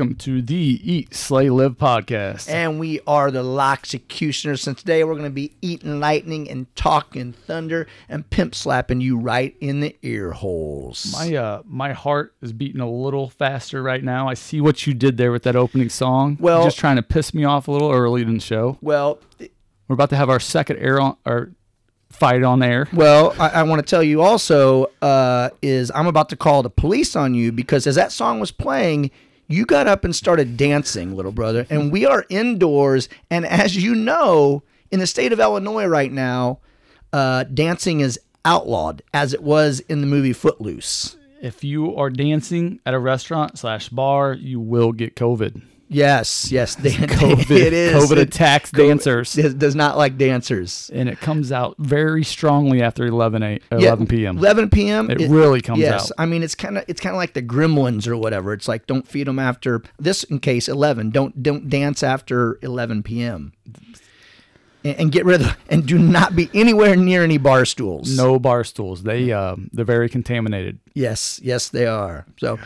[0.00, 2.48] Welcome to the Eat, Slay, Live podcast.
[2.48, 4.66] And we are the Loxecutioners.
[4.66, 9.18] And today we're going to be eating lightning and talking thunder and pimp slapping you
[9.18, 11.12] right in the ear holes.
[11.12, 14.26] my uh, my heart is beating a little faster right now.
[14.26, 16.38] I see what you did there with that opening song.
[16.40, 18.78] You're Well- just trying to piss me off a little early in the show.
[18.80, 19.18] well,
[19.86, 21.52] We're about to have our second air on or
[22.08, 22.88] fight on air.
[22.94, 26.70] well, I, I want to tell you also uh, is I'm about to call the
[26.70, 29.10] police on you because as that song was playing,
[29.50, 31.66] you got up and started dancing, little brother.
[31.68, 36.60] And we are indoors, and as you know, in the state of Illinois right now,
[37.12, 41.16] uh, dancing is outlawed, as it was in the movie Footloose.
[41.42, 45.62] If you are dancing at a restaurant slash bar, you will get COVID.
[45.92, 47.94] Yes, yes, Dan- COVID, it is.
[47.94, 50.88] COVID It- attacks COVID dancers, does, does not like dancers.
[50.94, 54.38] and it comes out very strongly after 11 a, 11 p.m.
[54.38, 55.10] 11 p.m.
[55.10, 56.14] It really comes yes, out.
[56.16, 58.52] I mean it's kind of it's kind of like the Gremlins or whatever.
[58.52, 61.10] It's like don't feed them after this in case 11.
[61.10, 63.52] Don't don't dance after 11 p.m.
[64.82, 68.16] And, and get rid of and do not be anywhere near any bar stools.
[68.16, 69.02] No bar stools.
[69.02, 70.78] They um, they're very contaminated.
[70.94, 72.24] Yes, yes they are.
[72.38, 72.58] So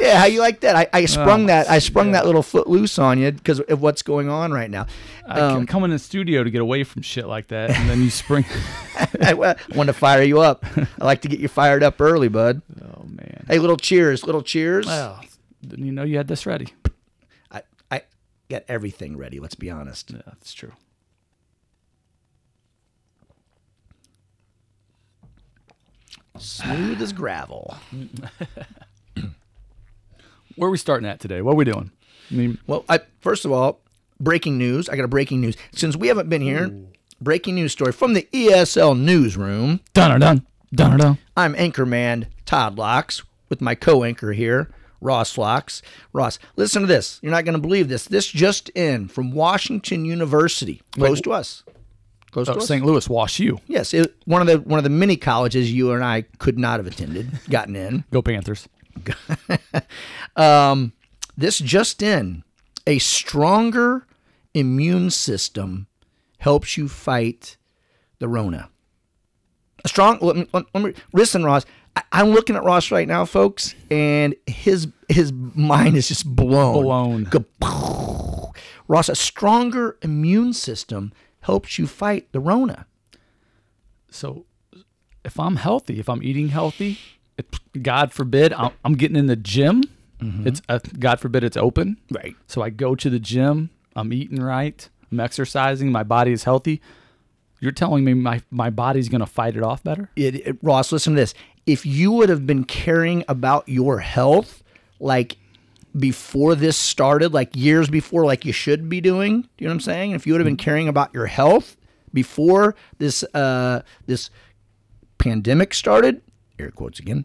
[0.00, 0.74] yeah, how you like that?
[0.74, 3.80] I, I sprung Oh, that I sprung that little foot loose on you because of
[3.80, 4.86] what's going on right now.
[5.28, 8.02] I Um, come in the studio to get away from shit like that, and then
[8.02, 8.44] you spring.
[8.96, 10.64] I, I want to fire you up.
[10.76, 12.62] I like to get you fired up early, bud.
[12.82, 13.44] oh man.
[13.48, 14.86] Hey, little cheers, little cheers.
[14.86, 15.20] Well,
[15.66, 16.68] didn't you know you had this ready?
[17.52, 18.02] I, I
[18.48, 19.38] got everything ready.
[19.38, 20.10] Let's be honest.
[20.10, 20.72] Yeah, that's true.
[26.38, 27.76] Smooth as gravel.
[30.56, 31.42] Where are we starting at today?
[31.42, 31.90] What are we doing?
[32.30, 33.80] I mean, Well, I first of all,
[34.18, 34.88] breaking news.
[34.88, 35.56] I got a breaking news.
[35.72, 36.74] Since we haven't been here,
[37.20, 39.80] breaking news story from the ESL newsroom.
[39.94, 41.18] dun or dun, dun or done.
[41.36, 44.70] I'm anchorman Todd Lox with my co-anchor here,
[45.00, 45.82] Ross Lox.
[46.12, 47.20] Ross, listen to this.
[47.22, 48.06] You're not going to believe this.
[48.06, 51.62] This just in from Washington University, close to us.
[52.36, 52.58] Close Oh.
[52.58, 52.84] St.
[52.84, 53.58] Louis, WashU.
[53.66, 56.78] Yes, it, one of the one of the many colleges you and I could not
[56.78, 58.04] have attended, gotten in.
[58.12, 58.68] Go Panthers.
[60.36, 60.92] Um,
[61.34, 62.44] this just in:
[62.86, 64.06] a stronger
[64.52, 65.86] immune system
[66.38, 67.56] helps you fight
[68.18, 68.68] the Rona.
[69.82, 70.18] A strong.
[70.20, 71.64] Let me, let, me listen, Ross.
[71.96, 76.82] I, I'm looking at Ross right now, folks, and his his mind is just blown.
[76.82, 77.24] Blown.
[77.24, 78.52] Go-
[78.88, 81.14] Ross, a stronger immune system
[81.46, 82.86] helps you fight the Rona.
[84.10, 84.44] So,
[85.24, 86.98] if I'm healthy, if I'm eating healthy,
[87.36, 87.46] it,
[87.82, 89.82] God forbid, I'm, I'm getting in the gym.
[90.46, 91.98] It's uh, God forbid it's open.
[92.10, 92.34] Right.
[92.46, 93.68] So I go to the gym.
[93.94, 94.88] I'm eating right.
[95.12, 95.92] I'm exercising.
[95.92, 96.80] My body is healthy.
[97.60, 100.08] You're telling me my my body's gonna fight it off better?
[100.16, 101.34] it, it- Ross, listen to this.
[101.66, 104.62] If you would have been caring about your health,
[105.00, 105.36] like
[105.98, 109.74] before this started, like years before, like you should be doing, do you know what
[109.74, 110.10] I'm saying?
[110.12, 111.76] If you would have been caring about your health
[112.12, 114.30] before this uh, this
[115.18, 116.22] pandemic started,
[116.58, 117.24] air quotes again,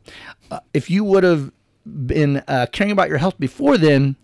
[0.50, 1.52] uh, if you would have
[1.86, 4.16] been uh, caring about your health before then,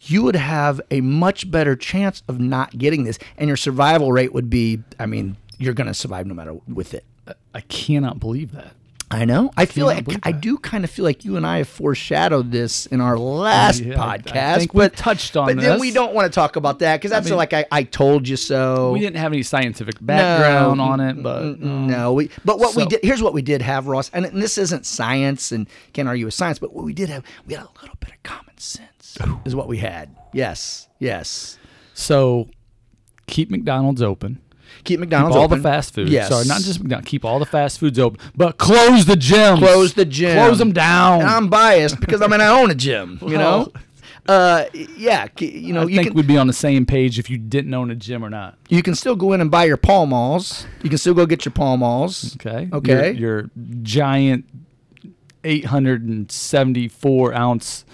[0.00, 4.32] you would have a much better chance of not getting this, and your survival rate
[4.32, 4.82] would be.
[4.98, 7.04] I mean, you're going to survive no matter with it.
[7.54, 8.74] I cannot believe that.
[9.14, 9.50] I know.
[9.56, 12.86] I feel like I do kind of feel like you and I have foreshadowed this
[12.86, 14.56] in our last Yeah, I- I podcast.
[14.58, 17.10] think we but touched on But then we don't want to talk about that because
[17.10, 18.92] that's mean- like I, I told you so.
[18.92, 22.30] We didn't have any scientific background No, on it, but um, no, we.
[22.44, 25.68] But what we did here's what we did have, Ross, and this isn't science and
[25.92, 28.22] can't argue with science, but what we did have, we had a little bit of
[28.22, 29.16] common sense.
[29.44, 30.14] Is what we had.
[30.32, 31.56] Yes, yes.
[31.92, 32.48] so
[33.28, 34.40] keep McDonald's open.
[34.84, 35.40] Keep McDonald's open.
[35.40, 35.58] all open.
[35.58, 36.08] the fast food.
[36.08, 36.28] Yes.
[36.28, 37.08] Sorry, not just McDonald's.
[37.08, 39.58] Keep all the fast foods open, but close the gyms.
[39.58, 40.36] close the gym.
[40.36, 41.20] Close them down.
[41.22, 43.18] And I'm biased because I mean I own a gym.
[43.22, 43.72] You know.
[44.26, 44.64] Uh,
[44.96, 47.36] yeah, you know I you think can we'd be on the same page if you
[47.36, 48.56] didn't own a gym or not.
[48.70, 50.66] you can still go in and buy your Pall Malls.
[50.82, 52.34] You can still go get your Pall Malls.
[52.36, 52.70] Okay.
[52.72, 53.12] Okay.
[53.12, 53.50] Your, your
[53.82, 54.46] giant
[55.44, 57.84] 874 ounce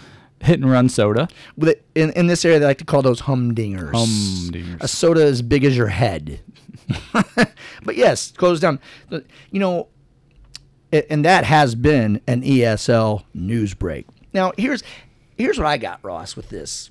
[0.40, 1.28] hit and run soda.
[1.94, 3.92] In in this area, they like to call those humdingers.
[3.92, 4.82] Humdingers.
[4.82, 6.40] A soda as big as your head.
[7.84, 8.80] but yes, close down.
[9.50, 9.88] You know,
[10.92, 14.06] and that has been an ESL news break.
[14.32, 14.82] Now here's
[15.36, 16.90] here's what I got, Ross, with this.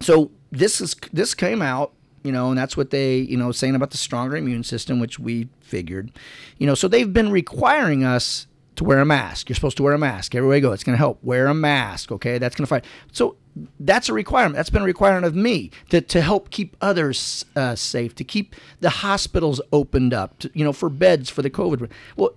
[0.00, 1.92] So this is this came out,
[2.22, 5.18] you know, and that's what they, you know, saying about the stronger immune system, which
[5.18, 6.12] we figured,
[6.58, 6.74] you know.
[6.74, 8.46] So they've been requiring us
[8.76, 9.48] to wear a mask.
[9.48, 10.72] You're supposed to wear a mask everywhere you go.
[10.72, 11.22] It's going to help.
[11.24, 12.38] Wear a mask, okay?
[12.38, 12.84] That's going to fight.
[13.10, 13.36] So
[13.80, 14.56] that's a requirement.
[14.56, 18.54] That's been a requirement of me to, to help keep others uh, safe, to keep
[18.80, 21.90] the hospitals opened up, to, you know, for beds for the COVID.
[22.16, 22.34] Well,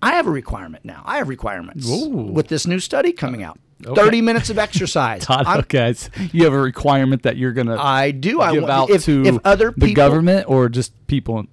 [0.00, 1.02] I have a requirement now.
[1.04, 2.08] I have requirements Ooh.
[2.08, 3.58] with this new study coming out.
[3.84, 4.00] Okay.
[4.00, 5.22] 30 minutes of exercise.
[5.26, 5.94] Todd, I'm- okay,
[6.30, 8.40] you have a requirement that you're gonna I do.
[8.40, 11.46] I give want- out if, to if other people, the government or just people.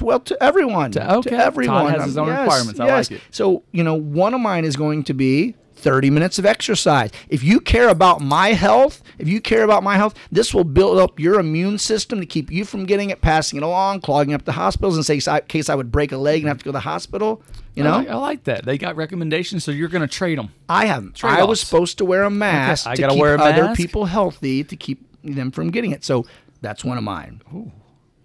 [0.00, 0.92] Well, to everyone.
[0.92, 1.36] To, okay.
[1.36, 1.84] everyone.
[1.84, 2.80] Todd has his own yes, requirements.
[2.80, 3.10] I yes.
[3.10, 3.26] like it.
[3.30, 7.10] So, you know, one of mine is going to be 30 minutes of exercise.
[7.28, 10.98] If you care about my health, if you care about my health, this will build
[10.98, 14.46] up your immune system to keep you from getting it, passing it along, clogging up
[14.46, 16.70] the hospitals, and say, in case I would break a leg and have to go
[16.70, 17.42] to the hospital.
[17.74, 18.64] You I know, like, I like that.
[18.64, 20.48] They got recommendations, so you're gonna trade them.
[20.68, 21.22] I haven't.
[21.22, 23.76] I was supposed to wear a mask I to gotta keep wear a other mask?
[23.76, 26.02] people healthy to keep them from getting it.
[26.02, 26.24] So
[26.62, 27.42] that's one of mine.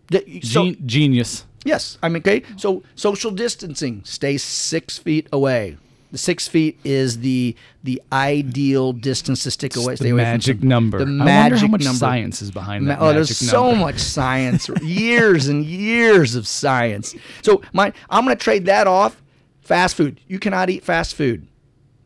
[0.07, 1.45] The- so- Gen- genius.
[1.65, 2.43] Yes, I mean, okay.
[2.55, 5.75] So social distancing, stay six feet away.
[6.11, 9.93] The six feet is the the ideal distance to stick away.
[9.93, 10.97] the Stay away magic from number.
[10.99, 11.97] The I magic wonder how much number.
[11.99, 13.01] science is behind Ma- that.
[13.01, 17.13] oh, there's magic so much science, years and years of science.
[17.43, 19.21] So my, I'm going to trade that off.
[19.61, 20.19] Fast food.
[20.27, 21.47] You cannot eat fast food.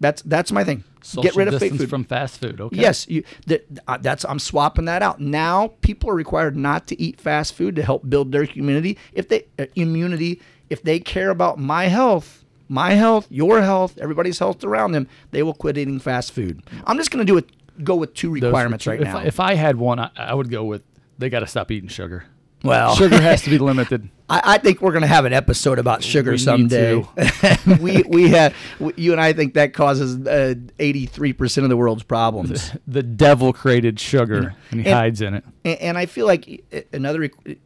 [0.02, 0.84] That's that's my thing.
[1.02, 1.90] Social Get rid of fake food.
[1.90, 2.60] from fast food.
[2.60, 2.78] Okay.
[2.78, 3.24] Yes, you.
[3.48, 5.22] That, uh, that's I'm swapping that out.
[5.22, 8.98] Now people are required not to eat fast food to help build their immunity.
[9.14, 14.40] If they uh, immunity, if they care about my health, my health, your health, everybody's
[14.40, 16.62] health around them, they will quit eating fast food.
[16.86, 17.50] I'm just going to do it.
[17.84, 19.20] Go with two requirements right if, now.
[19.20, 20.84] If I had one, I, I would go with
[21.18, 22.26] they got to stop eating sugar.
[22.64, 24.10] well, Sugar has to be limited.
[24.30, 27.04] I, I think we're going to have an episode about sugar We someday.
[27.82, 31.70] we we have we, you and I think that causes uh, eighty three percent of
[31.70, 32.72] the world's problems.
[32.88, 35.44] The devil created sugar, and he And- hides in it.
[35.66, 37.58] and, and I feel like uh, another requ-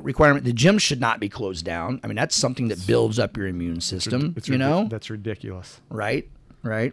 [0.00, 2.00] requirement: the gym should not be closed down.
[2.02, 4.34] I mean, that's something that builds up your immune system.
[4.36, 5.80] It's you know, that's ridiculous.
[5.90, 6.28] right?
[6.62, 6.92] Right.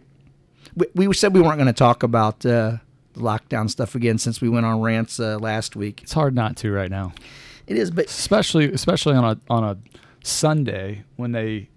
[0.76, 2.78] We, we said we weren't going to talk about uh,
[3.14, 6.02] the lockdown stuff again since we went on rants uh, last week.
[6.02, 7.12] It's hard not to right now,
[7.66, 9.76] It is, but especially especially on a on a
[10.22, 11.68] Sunday when they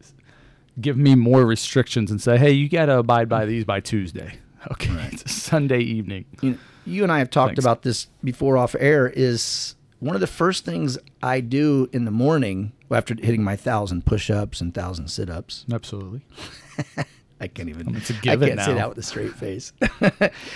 [0.81, 4.39] give me more restrictions and say, "Hey, you got to abide by these by Tuesday."
[4.71, 6.23] Okay, it's a Sunday evening.
[6.41, 7.65] you, know, you and I have talked Thanks.
[7.65, 9.09] about this before off air.
[9.13, 14.05] Is one of the first things I do in the morning after hitting my thousand
[14.05, 15.65] push-ups and thousand sit-ups.
[15.71, 16.21] Absolutely.
[17.41, 17.95] I can't even.
[17.95, 18.77] It's a I given can't say now.
[18.77, 19.73] that with a straight face.
[19.99, 20.11] well,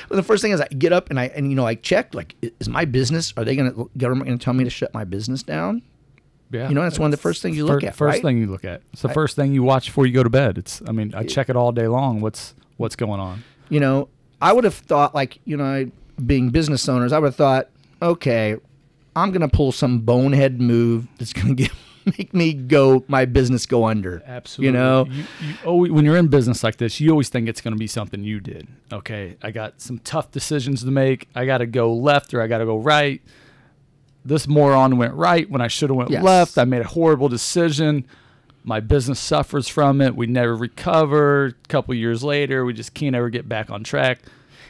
[0.10, 2.36] the first thing is I get up and I and you know I check like
[2.60, 5.04] is my business are they going to government going to tell me to shut my
[5.04, 5.82] business down?
[6.50, 8.22] Yeah, You know, that's one of the first things you look fir- at, First right?
[8.22, 8.82] thing you look at.
[8.94, 10.58] It's the first thing you watch before you go to bed.
[10.58, 10.82] It's.
[10.88, 12.22] I mean, I check it all day long.
[12.22, 13.44] What's what's going on?
[13.68, 14.08] You know,
[14.42, 15.92] I would have thought like you know I-
[16.26, 17.70] being business owners, I would have thought
[18.02, 18.56] okay,
[19.18, 21.72] I'm going to pull some bonehead move that's going to get
[22.18, 24.24] make me go my business go under.
[24.26, 24.66] Absolutely.
[24.68, 27.60] You know, you, you always, when you're in business like this, you always think it's
[27.60, 28.68] going to be something you did.
[28.94, 31.28] Okay, I got some tough decisions to make.
[31.36, 33.22] I got to go left or I got to go right.
[34.24, 36.24] This moron went right when I should have went Yes.
[36.24, 36.58] left.
[36.58, 38.06] I made a horrible decision.
[38.64, 40.16] My business suffers from it.
[40.16, 41.46] We never recover.
[41.46, 44.20] A couple years later, we just can't ever get back on track.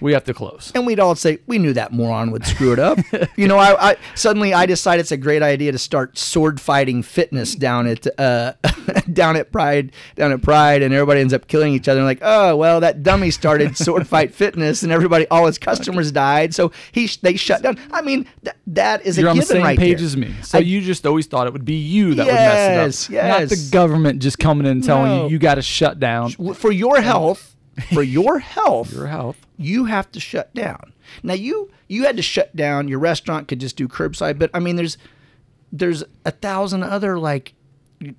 [0.02, 0.72] We have to close.
[0.76, 3.00] and we'd all say we knew that moron would screw it up.
[3.36, 7.02] you know, I, I suddenly I decided it's a great idea to start sword fighting
[7.04, 8.54] fitness down at uh,
[9.14, 12.04] down at Pride, down at Pride, and everybody ends up killing each other.
[12.04, 16.54] like, oh well, that dummy started sword fight fitness, and everybody, all his customers died,
[16.54, 17.78] so he they shut down.
[17.92, 20.06] I mean, th- that is You're a on the given same right page there.
[20.06, 20.34] as me.
[20.44, 23.32] So I- you just always thought it would be you that Yes, would mess it
[23.32, 23.40] up.
[23.42, 25.24] Not the government just coming in and telling No.
[25.26, 27.56] you you got to shut down for your health,
[27.94, 29.38] for your health, your health.
[29.58, 30.94] you have to shut down.
[31.24, 32.88] Now you you had to shut down.
[32.88, 34.98] Your restaurant could just do curbside, but I mean, there's
[35.72, 37.54] there's a thousand other like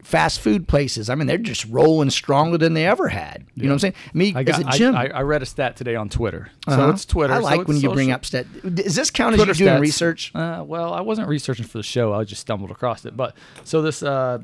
[0.03, 1.09] fast food places.
[1.09, 3.47] I mean, they're just rolling stronger than they ever had.
[3.55, 3.95] You know what I'm saying?
[4.13, 4.63] Me I as got.
[4.63, 4.95] a I, gym.
[4.97, 6.51] I, I read a stat today on Twitter.
[6.69, 6.91] So Uh-huh.
[6.91, 7.33] it's Twitter.
[7.35, 8.47] I like it's when you bring up stat.
[8.75, 9.81] Does this count Twitter as you doing stats.
[9.83, 10.33] research?
[10.35, 12.13] Uh, well, I wasn't researching for the show.
[12.13, 13.17] I just stumbled across it.
[13.17, 14.39] But so this uh,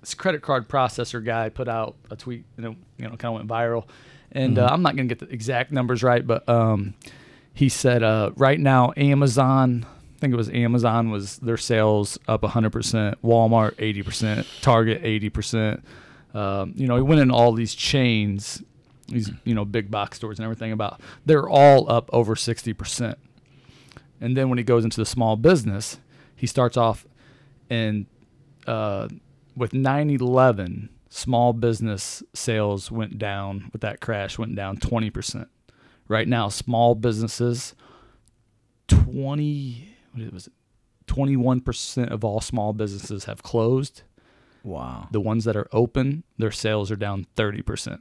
[0.00, 2.44] this credit card processor guy put out a tweet.
[2.56, 3.84] You know, you know, kind of went viral.
[4.32, 4.66] And Mm-hmm.
[4.66, 6.94] uh, I'm not going to get the exact numbers right, but um,
[7.54, 9.86] he said uh, right now Amazon.
[10.16, 15.80] I think it was Amazon was their sales up 100%, Walmart 80%, Target 80%.
[16.34, 18.62] Um, you know, he went in all these chains,
[19.06, 23.14] these you know big box stores and everything about they're all up over 60%.
[24.20, 25.98] And then when he goes into the small business,
[26.34, 27.06] he starts off
[27.70, 28.06] and
[28.66, 29.08] uh,
[29.56, 35.46] with 9/11, small business sales went down with that crash went down 20%.
[36.06, 37.74] Right now, small businesses
[38.88, 40.52] 20 what was it?
[41.06, 44.02] 21% of all small businesses have closed.
[44.62, 45.08] Wow.
[45.10, 48.00] The ones that are open, their sales are down 30%.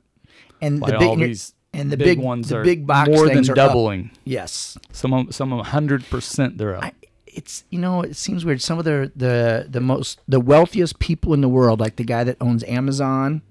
[0.61, 3.09] And By the big all these and the big, big ones the are big box
[3.09, 3.55] more than are up.
[3.55, 4.11] doubling.
[4.25, 4.77] Yes.
[4.91, 6.83] Some of some of 100% they're up.
[6.83, 6.91] I,
[7.37, 8.61] it's you know it seems weird.
[8.61, 12.23] Some of the the the most the wealthiest people in the world, like the guy
[12.23, 13.43] that owns Amazon,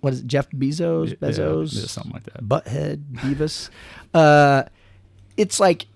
[0.00, 2.42] what is it, Jeff Bezos, Bezos, yeah, something like that.
[2.42, 3.68] Butthead, Beavis.
[4.14, 4.64] uh,
[5.36, 5.86] it's like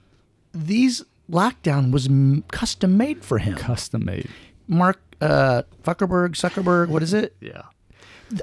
[0.53, 3.57] these lockdown was m- custom made for him.
[3.57, 4.29] Custom made.
[4.69, 7.35] Mark uh, Zuckerberg, Zuckerberg, what is it?
[7.41, 7.63] Yeah.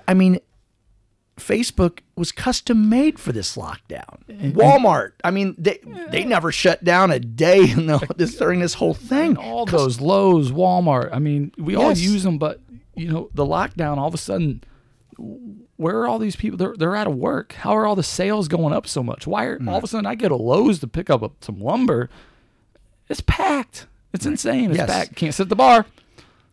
[0.07, 0.39] I mean,
[1.39, 4.19] Facebook was custom made for this lockdown.
[4.53, 5.79] Walmart, I mean, they
[6.09, 9.29] they never shut down a day in the, this, during this whole thing.
[9.31, 11.09] And all those Lowe's, Walmart.
[11.13, 12.01] I mean, we all Yes.
[12.01, 12.59] use them, but
[12.95, 13.97] you know, the lockdown.
[13.97, 14.63] All of a sudden,
[15.77, 16.57] where are all these people?
[16.57, 17.53] They're they're out of work.
[17.53, 19.25] How are all the sales going up so much?
[19.25, 19.69] Why are mm.
[19.69, 22.09] all of a sudden I go to Lowe's to pick up a, some lumber?
[23.07, 23.87] It's packed.
[24.13, 24.71] It's insane.
[24.71, 24.89] It's Yes.
[24.89, 25.15] packed.
[25.15, 25.85] Can't sit at the bar.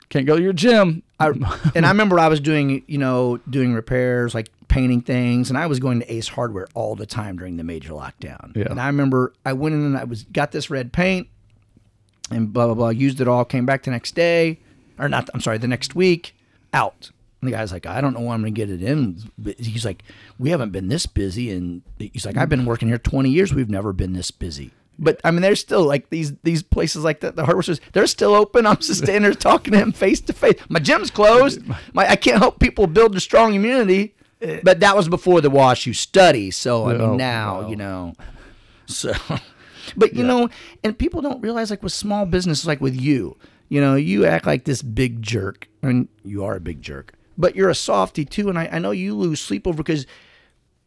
[0.09, 1.02] Can't go to your gym.
[1.19, 1.28] I,
[1.75, 5.66] and I remember I was doing, you know, doing repairs, like painting things, and I
[5.66, 8.54] was going to Ace Hardware all the time during the major lockdown.
[8.54, 8.66] Yeah.
[8.68, 11.28] And I remember I went in and I was got this red paint,
[12.30, 12.88] and blah blah blah.
[12.90, 13.47] Used it all.
[13.47, 14.61] Came back the next day,
[14.99, 15.30] or not.
[15.33, 16.37] I'm sorry, the next week.
[16.75, 17.11] Out.
[17.40, 19.23] And the guy's like, I don't know when I'm gonna get it in.
[19.38, 20.02] But he's like,
[20.38, 23.54] we haven't been this busy, and he's like, I've been working here 20 years.
[23.54, 24.73] We've never been this busy.
[24.99, 27.80] But I mean, there's still like these these places like that, the hardware stores.
[27.95, 28.66] They're still open.
[28.66, 30.61] I'm just standing there talking to him face to face.
[30.68, 31.62] My gym's closed.
[31.95, 34.16] My I can't help people build a strong immunity.
[34.62, 36.50] But that was before the WashU study.
[36.50, 37.69] So I mean, Oh, now wow.
[37.69, 38.12] you know.
[38.87, 39.12] So,
[39.97, 40.49] but you know,
[40.85, 43.37] and people don't realize like with small businesses, like with you,
[43.69, 47.57] you know, you act like this big jerk, and you are a big jerk, but
[47.57, 48.49] you're a softy too.
[48.49, 50.07] And I, I know you lose sleep over because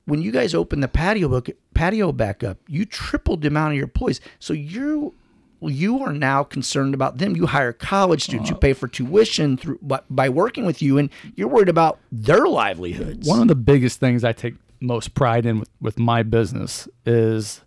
[0.05, 3.75] when you guys open the patio book patio back up, you tripled the amount of
[3.75, 4.21] your employees.
[4.39, 5.13] So you
[5.61, 7.35] you are now concerned about them.
[7.35, 11.09] You hire college students, you pay for tuition through by, by working with you, and
[11.35, 13.27] you're worried about their livelihoods.
[13.27, 17.61] One of the biggest things I take most pride in with, with my business is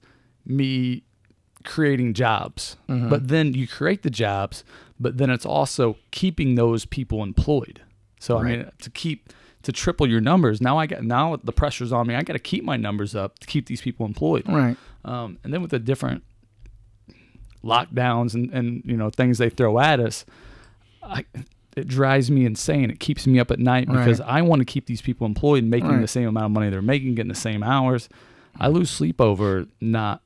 [0.47, 1.03] me
[1.65, 2.77] creating jobs.
[2.89, 4.65] But then you create the jobs,
[4.99, 7.83] but then it's also keeping those people employed.
[8.21, 9.33] So I mean to keep
[9.63, 12.15] to triple your numbers, now I got now the pressure's on me.
[12.15, 14.49] I got to keep my numbers up to keep these people employed.
[14.49, 14.77] right.
[15.05, 16.23] Um, and then with the different
[17.65, 20.25] lockdowns and, and you know things they throw at us,
[21.03, 21.25] I,
[21.77, 22.91] it drives me insane.
[22.91, 25.89] It keeps me up at night because I want to keep these people employed, making
[25.91, 26.01] Right.
[26.01, 28.09] the same amount of money they're making, getting the same hours.
[28.61, 30.21] I lose sleep over not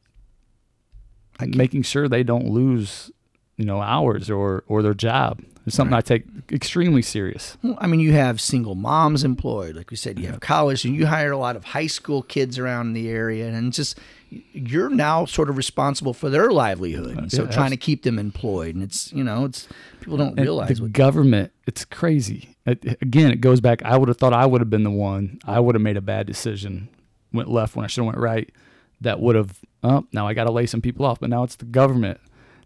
[1.41, 3.11] making sure they don't lose,
[3.57, 5.43] you know, hours or or their job.
[5.67, 7.59] It's something I take extremely serious.
[7.61, 10.17] Well, I mean, you have single moms employed, like we said.
[10.17, 13.49] You have college, and you hire a lot of high school kids around the area,
[13.49, 13.99] and just
[14.31, 17.19] you're now sort of responsible for their livelihood.
[17.19, 19.67] And so yeah, trying to keep them employed, and it's you know, it's
[20.01, 21.51] people don't realize the government.
[21.67, 22.57] It's crazy.
[22.65, 23.83] It, again, it goes back.
[23.83, 25.41] I would have thought I would have been the one.
[25.45, 26.89] I would have made a bad decision,
[27.33, 28.53] went left when I should have went right.
[29.01, 29.59] That would have.
[29.83, 31.19] Oh, now I got to lay some people off.
[31.19, 32.21] But now it's the government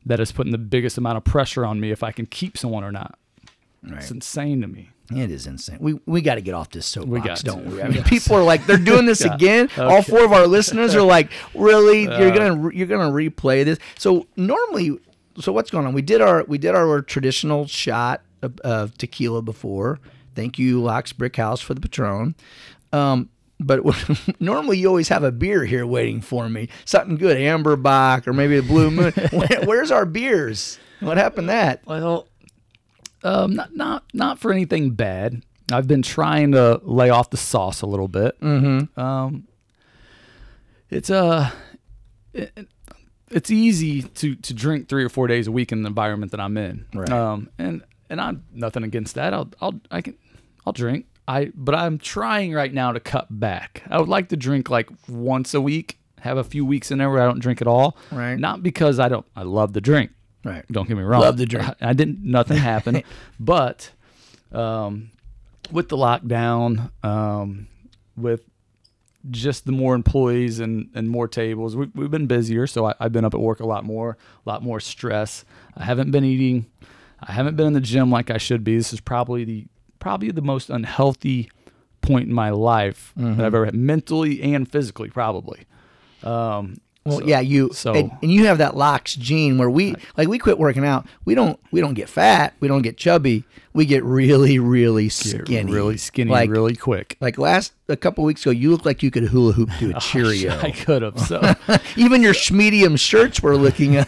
[0.06, 2.84] that is putting the biggest amount of pressure on me if I can keep someone
[2.84, 3.18] or not.
[3.82, 3.98] Right.
[4.00, 4.90] It's insane to me.
[5.14, 5.78] It is insane.
[5.80, 7.70] We we got to get off this soapbox, got don't to.
[7.70, 7.82] we?
[7.82, 9.34] I mean, people are like, they're doing this Yeah.
[9.34, 9.68] again.
[9.76, 12.02] All four of our listeners are like, really?
[12.02, 13.78] you're gonna you're gonna replay this?
[13.98, 14.98] So normally,
[15.40, 15.94] so what's going on?
[15.94, 19.98] We did our we did our traditional shot of, of tequila before.
[20.36, 22.36] Thank you, Lox Brick House, for the Patron.
[22.92, 23.30] Um,
[23.60, 23.80] but
[24.40, 28.32] normally you always have a beer here waiting for me, something good, Amber Bock or
[28.32, 29.12] maybe a Blue Moon.
[29.32, 30.78] Where- Where's our beers?
[31.00, 31.86] What happened to that?
[31.86, 32.28] Well,
[33.22, 35.42] um, not not not for anything bad.
[35.72, 38.38] I've been trying to lay off the sauce a little bit.
[38.40, 38.98] Mm-hmm.
[39.00, 39.46] Um,
[40.90, 41.50] it's uh,
[42.34, 42.66] it,
[43.30, 46.40] it's easy to to drink three or four days a week in the environment that
[46.40, 46.86] I'm in.
[46.94, 47.10] Right.
[47.10, 49.32] Um, and and I'm nothing against that.
[49.32, 50.16] I'll I'll I can
[50.66, 51.06] I'll drink.
[51.30, 53.84] I but I'm trying right now to cut back.
[53.88, 55.98] I would like to drink like once a week.
[56.20, 57.96] Have a few weeks in there where I don't drink at all.
[58.10, 58.36] Right.
[58.36, 59.24] Not because I don't.
[59.36, 60.10] I love the drink.
[60.44, 60.64] Right.
[60.72, 61.20] Don't get me wrong.
[61.20, 61.68] Love the drink.
[61.68, 62.24] I, I didn't.
[62.24, 63.04] Nothing happened,
[63.40, 63.90] but
[64.50, 65.12] um,
[65.70, 67.68] with the lockdown, um,
[68.16, 68.42] with
[69.30, 72.66] just the more employees and, and more tables, we, we've been busier.
[72.66, 75.44] So I, I've been up at work a lot more, a lot more stress.
[75.76, 76.66] I haven't been eating.
[77.20, 78.76] I haven't been in the gym like I should be.
[78.76, 79.66] This is probably the
[80.00, 81.50] probably the most unhealthy
[82.02, 83.36] point in my life Mm-hmm.
[83.36, 85.66] that I've ever had, mentally and physically, probably.
[86.22, 89.94] Um, Well, so- yeah, you so- and, and you have that Lox gene where we
[90.16, 91.06] like we quit working out.
[91.24, 92.54] We don't we don't get fat.
[92.60, 93.44] We don't get chubby.
[93.72, 97.16] We get really really skinny, really skinny, Like really quick.
[97.20, 100.00] like last a couple weeks ago, you looked like you could hula hoop to a
[100.00, 100.58] Cheerio.
[100.58, 101.18] I could have.
[101.20, 101.40] So
[101.96, 103.94] Even your medium shirts were looking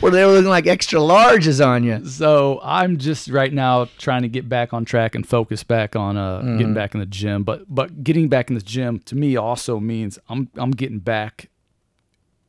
[0.00, 2.04] where they were looking like extra larges on you.
[2.06, 6.16] so I'm just right now trying to get back on track and focus back on
[6.16, 6.58] uh, Mm-hmm.
[6.58, 7.42] getting back in the gym.
[7.42, 11.48] But but getting back in the gym to me also means I'm I'm getting back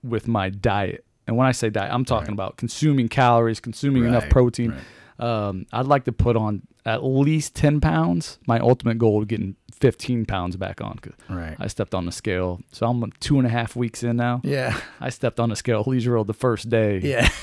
[0.03, 1.03] with my diet.
[1.25, 4.75] And when I say diet, I'm talking about consuming calories, consuming enough Right, protein.
[5.19, 8.39] Um, I'd like to put on at least 10 pounds.
[8.47, 10.97] My ultimate goal is getting 15 pounds back on.
[10.97, 11.55] 'cause Right.
[11.59, 12.61] I stepped on the scale.
[12.71, 14.41] So I'm two and a half weeks in now.
[14.43, 14.77] Yeah.
[14.99, 16.99] I stepped on the scale Leisure World the first day.
[17.03, 17.29] Yeah.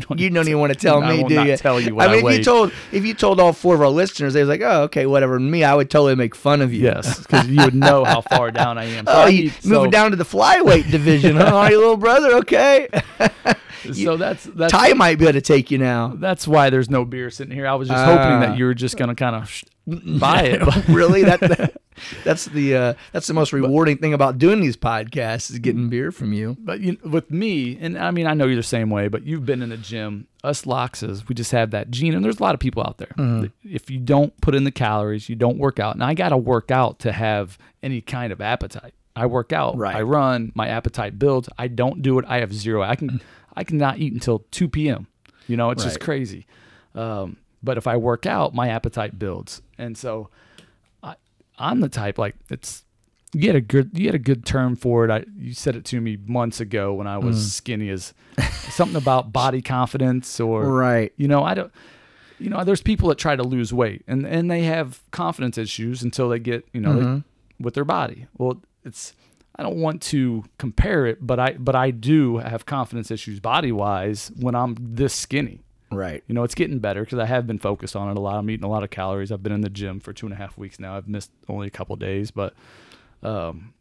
[0.16, 1.56] you don't even want to tell me, do not you?
[1.56, 3.80] tell you what I I mean, if you told if you told all four of
[3.80, 6.72] our listeners, they was like, "Oh, okay, whatever." Me, I would totally make fun of
[6.72, 6.82] you.
[6.84, 9.06] Yes, because you would know how far down I am.
[9.06, 11.44] So Oh, I you need- moving down to the flyweight division, huh?
[11.56, 12.34] Are you little brother?
[12.36, 12.88] Okay.
[13.92, 16.12] So that's that's Ty might be able to take you now.
[16.16, 17.66] that's why there's no beer sitting here.
[17.66, 18.40] I was just hoping Ah.
[18.40, 20.88] that you were just gonna kind of sh- buy it.
[20.88, 21.24] really?
[21.24, 21.81] That, that-
[22.24, 26.10] that's the uh, that's the most rewarding thing about doing these podcasts is getting beer
[26.12, 26.56] from you.
[26.58, 29.46] But you, with me, and I mean, I know you're the same way, but you've
[29.46, 30.26] been in a gym.
[30.44, 33.12] Us Loxes, we just have that gene, and there's a lot of people out there.
[33.16, 33.46] Mm-hmm.
[33.62, 35.94] If you don't put in the calories, you don't work out.
[35.94, 38.94] And I got to work out to have any kind of appetite.
[39.14, 39.94] I work out, Right.
[39.94, 41.48] I run, my appetite builds.
[41.58, 42.24] I don't do it.
[42.26, 42.82] I have zero.
[42.82, 43.20] I can,
[43.54, 45.06] I cannot eat until 2 p.m.
[45.46, 46.46] You know, it's just crazy.
[46.94, 50.28] Um, but if I work out, my appetite builds, and so
[51.58, 52.84] I'm the type like it's
[53.34, 55.10] you had a good you had a good term for it.
[55.10, 57.50] I you said it to me months ago when I was Mm.
[57.50, 58.12] skinny as
[58.70, 61.12] something about body confidence or Right.
[61.16, 61.72] you know I don't
[62.38, 66.02] you know there's people that try to lose weight and and they have confidence issues
[66.02, 67.14] until they get you know Mm-hmm.
[67.18, 67.22] they,
[67.60, 68.26] with their body.
[68.38, 69.14] Well, it's
[69.54, 73.70] I don't want to compare it, but I but I do have confidence issues body
[73.70, 75.60] wise when I'm this skinny.
[75.92, 76.22] Right.
[76.26, 78.36] You know, it's getting better because I have been focused on it a lot.
[78.36, 79.30] I'm eating a lot of calories.
[79.30, 80.96] I've been in the gym for two and a half weeks now.
[80.96, 82.54] I've missed only a couple days, but
[83.22, 83.74] um,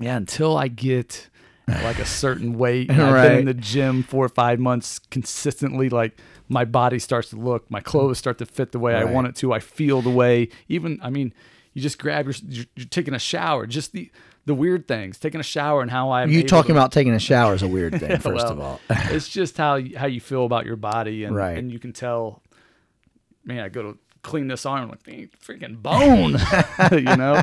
[0.00, 1.28] yeah, until I get
[1.68, 5.88] like a certain weight, and I've been in the gym four or five months consistently.
[5.88, 9.28] Like my body starts to look, my clothes start to fit the way I want
[9.28, 9.52] it to.
[9.52, 10.48] I feel the way.
[10.68, 11.32] Even I mean,
[11.72, 13.66] you just grab your, you're, you're taking a shower.
[13.66, 14.10] Just the
[14.44, 17.18] the weird things, taking a shower and how I'm You talking to- about taking a
[17.18, 18.16] shower is a weird thing.
[18.20, 21.56] First of all, it's just how you, how you feel about your body, and Right.
[21.56, 22.42] and you can tell.
[23.44, 26.36] Man, I go to clean this arm, like freaking bone,
[26.92, 27.42] you know.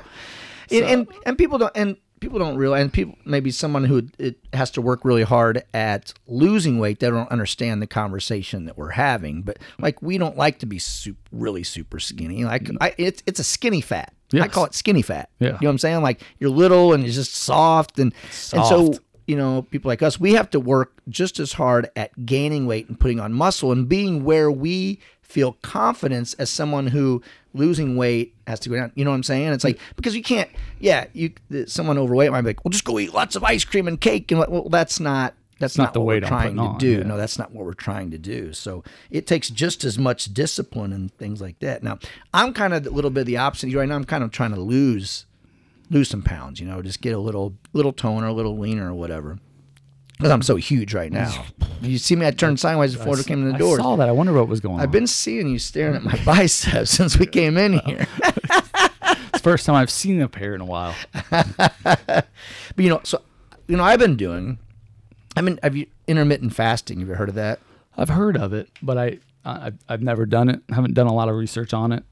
[0.72, 4.38] and, and and people don't and people don't realize and people maybe someone who it
[4.54, 8.90] has to work really hard at losing weight they don't understand the conversation that we're
[8.92, 12.78] having but like we don't like to be super, really super skinny like mm.
[12.82, 15.48] I, it's it's a skinny fat I call it skinny fat Yeah.
[15.48, 18.14] you know what I'm saying like you're little and you're just soft and
[18.54, 18.94] and so
[19.28, 22.88] you know people like us we have to work just as hard at gaining weight
[22.90, 27.22] and putting on muscle and being where we feel confidence as someone who
[27.54, 28.92] losing weight has to go down.
[28.96, 29.50] You know what I'm saying?
[29.54, 30.50] It's like because you can't.
[30.80, 31.34] Yeah, you
[31.68, 34.32] someone overweight might be like, well, just go eat lots of ice cream and cake,
[34.32, 35.36] and well, that's not.
[35.60, 36.92] That's not not, the what weight we're I'm trying to on, do.
[37.00, 37.04] yeah.
[37.04, 38.54] No, that's not what we're trying to do.
[38.54, 41.84] So it takes just as much discipline and things like that.
[41.84, 42.00] Now,
[42.34, 43.96] I'm kind of a little bit of the opposite right now.
[43.96, 45.26] I'm kind of trying to lose
[45.92, 46.60] lose some pounds.
[46.60, 49.38] You know, just get a little little toner, a little leaner, or whatever.
[50.18, 51.46] Because I'm so huge right now.
[51.82, 52.28] You see me?
[52.28, 53.80] I turned sideways before I came in the door.
[53.80, 54.10] I saw that.
[54.10, 54.82] I wonder what was going on.
[54.82, 58.06] I've been seeing you staring at my biceps since we came in here.
[58.22, 60.94] It's the first time I've seen a pair in a while.
[61.30, 62.26] But
[62.76, 63.22] you know, so
[63.70, 64.58] you know, I've been doing.
[65.40, 67.00] I mean, have you intermittent fasting?
[67.00, 67.60] Have you heard of that?
[67.98, 70.62] I've heard of it, but I, I I've- never done it.
[70.70, 72.04] haven't done a lot of research on it.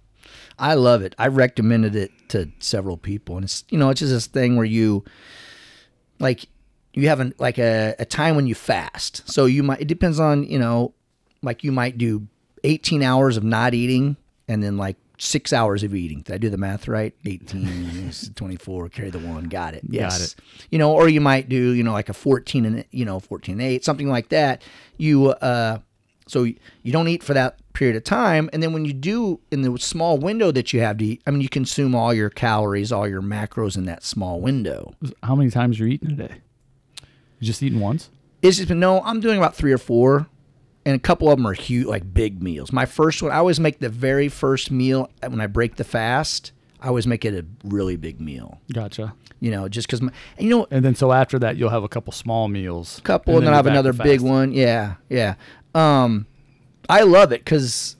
[0.57, 1.13] I love it.
[1.19, 4.65] I recommended it to several people, and it's you know, it's just this thing where
[4.65, 5.03] you,
[6.19, 6.45] like,
[6.93, 9.29] you have an, like a, a time when you fast.
[9.29, 9.81] So you might.
[9.81, 10.93] It depends on you know,
[11.41, 12.27] like you might do
[12.63, 16.21] 18 hours of not eating, and then like six hours of eating.
[16.21, 17.13] Did I do the math right?
[17.25, 19.45] 18, 24, carry the one.
[19.45, 19.83] Got it.
[19.89, 20.35] Yes.
[20.69, 23.53] You know, or you might do, you know, like a 14 and, you know, 14
[23.53, 24.61] and 8, something like that.
[24.97, 25.79] You, uh,
[26.27, 28.49] so you don't eat for that period of time.
[28.53, 31.31] And then when you do in the small window that you have to eat, I
[31.31, 34.93] mean, you consume all your calories, all your macros in that small window.
[35.23, 36.35] How many times you're eating a day?
[37.39, 38.09] You just eating once?
[38.41, 40.27] It's just been, no, I'm doing about three or four.
[40.87, 42.71] And a couple of them are huge, like big meals.
[42.71, 46.53] My first one, I always make the very first meal when I break the fast.
[46.81, 49.13] I always make it a really big meal, Gotcha.
[49.41, 49.99] you know, just because.
[49.99, 52.99] And you know, And then so after that, you'll have a couple small meals.
[52.99, 54.53] A couple, and, then, I you're have another big one.
[54.53, 55.35] Yeah, yeah.
[55.75, 56.25] Um,
[56.87, 57.96] I love it because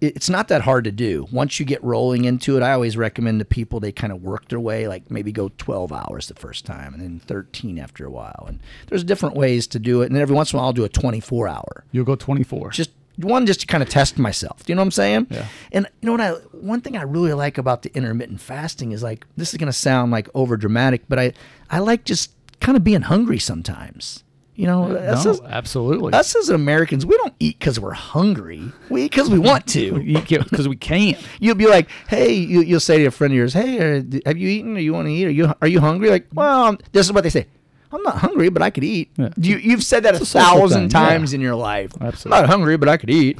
[0.00, 1.26] it's not that hard to do.
[1.30, 4.48] Once you get rolling into it, I always recommend to people they kind of work
[4.48, 8.10] their way, like maybe go 12 hours the first time and then 13 after a
[8.10, 8.44] while.
[8.46, 10.10] And there's different ways to do it.
[10.10, 11.84] And every once in a while, I'll do a 24 hour.
[11.92, 12.70] You'll go 24.
[12.70, 14.64] Just one, just to kind of test myself.
[14.64, 15.26] Do you know what I'm saying?
[15.30, 15.46] Yeah.
[15.72, 19.02] And you know what I one thing I really like about the intermittent fasting is
[19.02, 21.32] like this is gonna sound like over dramatic, but I
[21.70, 24.22] I like just kind of being hungry sometimes.
[24.56, 26.14] You know, no, just- absolutely.
[26.14, 28.72] us as Americans, we don't eat because we're hungry.
[28.88, 30.02] We eat because we want to.
[30.28, 31.18] because we can't.
[31.40, 34.38] You'll be like, hey, you, you'll say to a friend of yours, hey, d- have
[34.38, 34.76] you eaten?
[34.76, 35.26] Or you want to eat?
[35.26, 36.08] Are you are you hungry?
[36.08, 37.46] Like, well, this is what they say.
[37.92, 39.10] I'm not hungry, but I could eat.
[39.16, 39.28] Yeah.
[39.36, 41.36] You, you've said that a, a thousand times yeah.
[41.36, 41.92] in your life.
[42.00, 42.36] Absolutely.
[42.36, 43.38] I'm not hungry, but I could eat.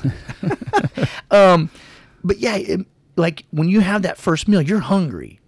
[1.30, 1.70] um,
[2.22, 5.40] but yeah, it, like when you have that first meal, you're hungry.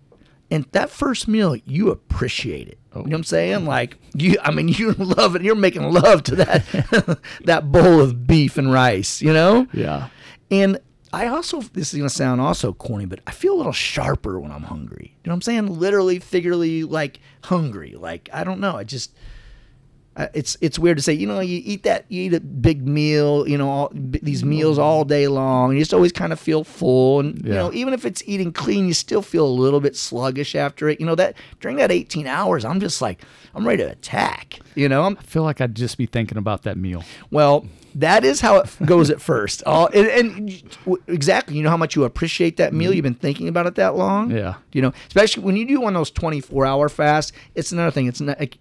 [0.50, 2.78] And that first meal you appreciate it.
[2.94, 3.66] You know what I'm saying?
[3.66, 3.68] Oh.
[3.68, 5.42] Like you, I mean, you love it.
[5.42, 9.22] You're making love to that that bowl of beef and rice.
[9.22, 9.66] You know?
[9.72, 10.08] Yeah.
[10.50, 10.80] And
[11.12, 14.50] I also, this is gonna sound also corny, but I feel a little sharper when
[14.50, 15.14] I'm hungry.
[15.24, 15.78] You know what I'm saying?
[15.78, 17.94] Literally, figuratively, like hungry.
[17.94, 18.76] Like I don't know.
[18.76, 19.14] I just,
[20.18, 21.12] Uh, it's it's weird to say.
[21.12, 23.48] You know, you eat that, you eat a big meal.
[23.48, 25.70] You know, all, b- these meals all day long.
[25.70, 28.52] And you just always kind of feel full, and you know, even if it's eating
[28.52, 30.98] clean, you still feel a little bit sluggish after it.
[30.98, 33.22] You know that during that 18 hours, I'm just like,
[33.54, 34.58] I'm ready to attack.
[34.74, 37.04] You know, I'm I feel like I'd just be thinking about that meal.
[37.30, 39.62] well, that is how it goes at first.
[39.66, 42.90] All and, and exactly, you know how much you appreciate that meal.
[42.90, 42.96] Mm-hmm.
[42.96, 44.32] You've been thinking about it that long.
[44.32, 44.54] Yeah.
[44.72, 47.30] You know, especially when you do one of those twenty-four hour fasts.
[47.54, 48.06] It's another thing.
[48.06, 48.58] It's not like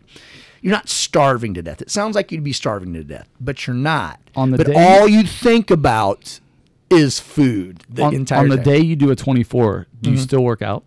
[0.62, 1.82] you're not starving to death.
[1.82, 4.20] It sounds like you'd be starving to death, but you're not.
[4.36, 6.39] On the but day- all you think about
[6.89, 8.63] is food the on, entire on the time.
[8.65, 10.15] day you do a 24, do Mm-hmm.
[10.15, 10.84] you still work out?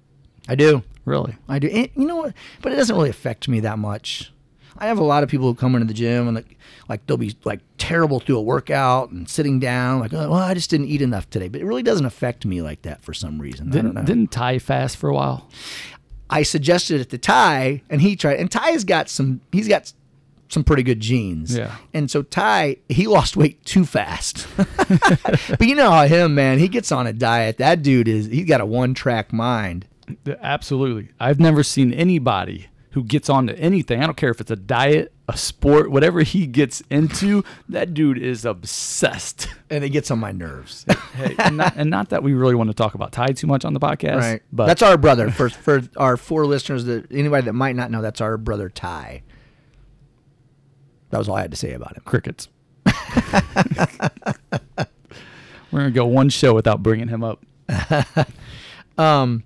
[0.49, 0.83] I do.
[1.05, 1.37] Really?
[1.49, 1.69] I do.
[1.69, 2.35] And you know what?
[2.63, 4.33] But it doesn't really affect me that much.
[4.79, 6.57] I have a lot of people who come into the gym and like,
[6.89, 10.55] like they'll be like terrible through a workout and sitting down, like, oh, well, I
[10.55, 11.49] just didn't eat enough today.
[11.49, 13.69] But it really doesn't affect me like that for some reason.
[13.69, 14.03] I don't Didn't, know.
[14.05, 15.49] didn't Ty fast for a while?
[16.31, 18.39] I suggested it to Ty, and he tried.
[18.39, 19.41] And Ty's got some.
[19.53, 19.93] He's got
[20.49, 21.57] some pretty good genes.
[21.57, 21.77] Yeah.
[21.93, 24.47] And so Ty, he lost weight too fast.
[24.57, 27.59] but you know how him, man, he gets on a diet.
[27.59, 28.27] That dude is.
[28.27, 29.87] He's got a one track mind.
[30.41, 31.11] Absolutely.
[31.21, 34.03] I've never seen anybody who gets onto anything.
[34.03, 38.19] I don't care if it's a diet, a sport, whatever he gets into, that dude
[38.19, 39.47] is obsessed.
[39.71, 40.85] And it gets on my nerves.
[41.15, 43.65] Hey, and, not, and not that we really want to talk about Ty too much
[43.65, 44.43] on the podcast, Right.
[44.53, 45.31] but that's our brother.
[45.31, 49.23] For for our four listeners that anybody that might not know, that's our brother Ty.
[51.11, 52.03] That was all I had to say about him.
[52.05, 52.49] crickets.
[55.71, 57.45] We're gonna go one show without bringing him up.
[58.99, 59.45] um,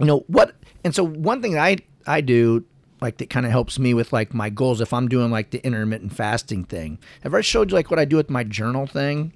[0.00, 0.54] You know what?
[0.84, 2.64] And so one thing that I I do
[3.00, 5.64] like that kind of helps me with like my goals if I'm doing like the
[5.64, 6.98] intermittent fasting thing.
[7.22, 9.32] Have I showed you like what I do with my journal thing?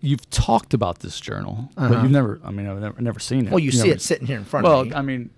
[0.00, 2.40] You've talked about this journal, but you've never.
[2.42, 3.46] I mean, I've never, never seen it.
[3.46, 3.54] Uh-huh.
[3.54, 4.90] Well, you see never- it sitting here in front Well, of me.
[4.90, 5.30] Well, I mean,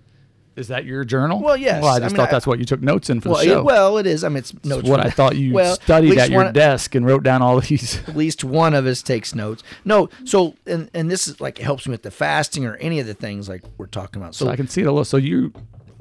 [0.55, 1.39] is that your journal?
[1.39, 1.83] Well, yes.
[1.83, 3.37] Well, I I just mean, thought I- that's what you took notes in for well,
[3.39, 3.59] the show.
[3.59, 4.23] it, well, it is.
[4.23, 4.89] I mean, it's notes.
[4.89, 7.59] what I thought you Well, studied least at your one- desk and wrote down all
[7.61, 7.99] these.
[8.07, 9.61] At least one of us takes notes.
[9.83, 12.99] No, so and and this is like it helps me with the fasting or any
[12.99, 14.33] of the things like we're talking about.
[14.33, 15.05] So, So I can see it a little.
[15.05, 15.53] So you,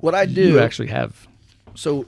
[0.05, 1.27] what I do you actually have.
[1.75, 2.05] so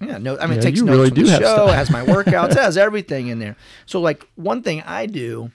[0.00, 1.68] yeah, no, I mean, Yeah, it takes you notes really from the show.
[1.68, 2.50] It has my workouts.
[2.50, 3.54] it has everything in there.
[3.86, 5.52] So like one thing I do,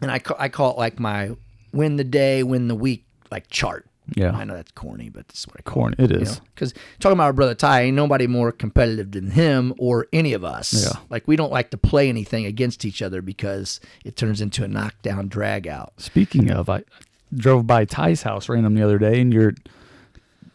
[0.00, 1.32] and I call, I call it like my
[1.72, 3.86] win the day, win the week like chart.
[4.14, 4.30] Yeah.
[4.30, 6.12] I know that's corny, but this is what I call Corny, it.
[6.12, 6.40] it is.
[6.54, 10.44] Because talking about our brother Ty, ain't nobody more competitive than him or any of
[10.44, 10.84] us.
[10.84, 11.00] Yeah.
[11.10, 14.68] Like we don't like to play anything against each other because it turns into a
[14.68, 15.94] knockdown drag out.
[15.96, 16.84] Speaking of, I
[17.34, 19.54] drove by Ty's house random the other day, and you're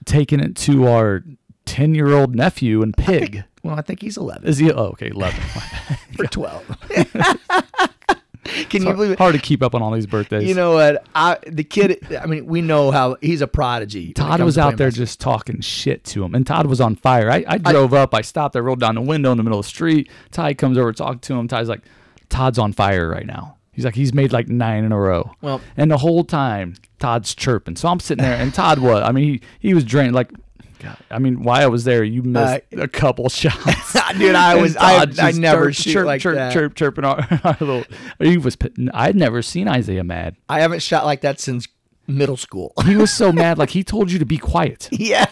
[0.06, 1.24] taking it to our
[1.66, 3.44] ten-year-old nephew and pig.
[3.64, 4.72] Well, I think he's 11 Is he?
[4.72, 5.40] Oh, okay, eleven.
[6.16, 6.78] for 12.
[8.70, 9.18] Can you believe it?
[9.20, 10.48] Hard to keep up on all these birthdays.
[10.48, 11.06] You know what?
[11.14, 12.06] I the kid.
[12.20, 14.14] I mean, we know how he's a prodigy.
[14.14, 15.06] Todd was to out there basketball.
[15.06, 17.30] just talking shit to him, and Todd was on fire.
[17.30, 19.66] I, I drove up, I stopped, I rolled down the window in the middle of
[19.66, 20.10] the street.
[20.32, 21.48] Ty comes over, talk to him.
[21.48, 21.82] Ty's like,
[22.30, 23.58] Todd's on fire right now.
[23.74, 25.32] He's like, he's made like nine in a row.
[25.42, 27.76] Well- and the whole time Todd's chirping.
[27.76, 29.02] So I'm sitting there, and Todd was.
[29.04, 29.24] I mean,
[29.60, 30.14] he he was drained.
[30.14, 30.32] Like,
[30.80, 33.94] God, I mean, while I was there, you missed Uh, a couple shots.
[34.18, 36.54] Dude, I was- I- I never chirp, shoot chirp, like chirp, that.
[36.54, 37.84] chirp, chirping our, our little.
[38.20, 38.58] He was.
[38.94, 40.36] I'd never seen Isaiah mad.
[40.50, 41.68] I haven't shot like that since
[42.12, 42.74] middle school.
[42.86, 43.58] He was so mad.
[43.58, 44.90] Like he told you to be quiet.
[44.92, 45.26] yeah,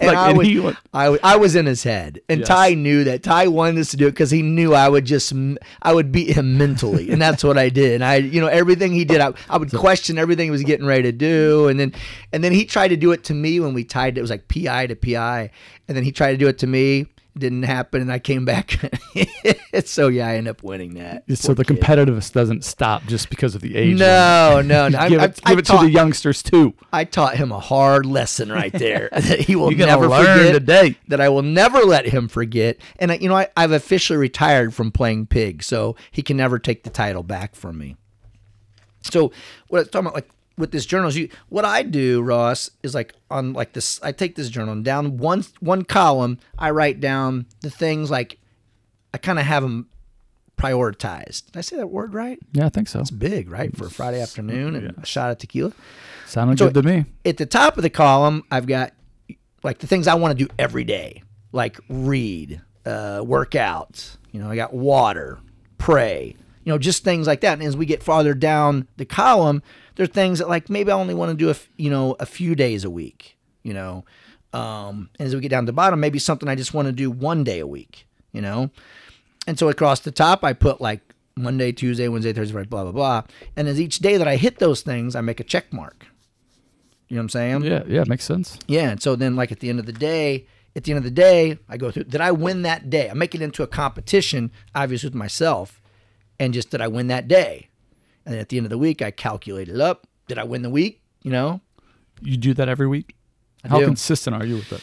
[0.00, 2.48] and, Like, I, and was, I, wa- I was in his head, and Yes.
[2.48, 3.22] Ty knew that.
[3.22, 5.32] Ty wanted us to do it because he knew I would just
[5.82, 7.94] I would beat him mentally, and that's what I did.
[7.94, 10.86] And I, you know, everything he did, I, I would question everything he was getting
[10.86, 11.92] ready to do, and then
[12.32, 14.18] and then he tried to do it to me when we tied it.
[14.18, 15.50] It was like PI to PI,
[15.88, 17.06] and then he tried to do it to me.
[17.36, 18.80] Didn't happen, and I came back.
[19.84, 21.24] so yeah, I end up winning that.
[21.36, 21.80] So Poor the kid.
[21.80, 23.98] competitiveness doesn't stop just because of the age.
[23.98, 24.98] No, no, no.
[25.08, 26.72] Give I, it, I give it to the youngsters too.
[26.94, 30.52] I taught him a hard lesson right there that he will never learn forget.
[30.54, 30.96] today.
[31.08, 32.78] That I will never let him forget.
[32.98, 36.58] And I, you know, I, I've officially retired from playing pig, so he can never
[36.58, 37.96] take the title back from me.
[39.02, 39.30] So
[39.68, 42.70] what I was talking about, like with this journal, is you what I do, Ross,
[42.82, 44.00] is like on like this.
[44.02, 46.38] I take this journal and down one one column.
[46.58, 48.38] I write down the things like
[49.14, 49.88] I kind of have them
[50.56, 51.46] prioritized.
[51.46, 52.38] Did I say that word right?
[52.52, 53.00] Yeah, I think so.
[53.00, 55.72] It's big, right, for a Friday afternoon and a shot of tequila
[56.26, 57.04] Sounded So- good to me.
[57.24, 58.92] at the top of the column, I've got
[59.62, 64.16] like the things I want to do every day, like read, uh, work out.
[64.32, 65.38] You know, I got water,
[65.78, 66.34] pray.
[66.64, 67.54] You know, just things like that.
[67.58, 69.62] And as we get farther down the column,
[69.96, 72.16] there are things that like maybe I only want to do a f- you know
[72.20, 73.36] a few days a week.
[73.62, 74.04] You know,
[74.52, 76.92] um, and as we get down to the bottom, maybe something I just want to
[76.92, 78.06] do one day a week.
[78.32, 78.70] You know,
[79.46, 81.00] and so across the top, I put like
[81.36, 83.22] Monday, Tuesday, Wednesday, Thursday, Friday, blah blah blah.
[83.56, 86.06] And as each day that I hit those things, I make a check mark.
[87.08, 87.64] You know what I'm saying?
[87.64, 88.58] Yeah, yeah, makes sense.
[88.66, 91.04] Yeah, and so then like at the end of the day, at the end of
[91.04, 93.08] the day, I go through did I win that day?
[93.08, 95.80] I make it into a competition, obviously with myself,
[96.38, 97.68] and just did I win that day?
[98.26, 100.06] And at the end of the week, I calculate it up.
[100.26, 101.00] Did I win the week?
[101.22, 101.60] You know?
[102.20, 103.14] You do that every week?
[103.64, 103.84] How do.
[103.84, 104.82] consistent are you with it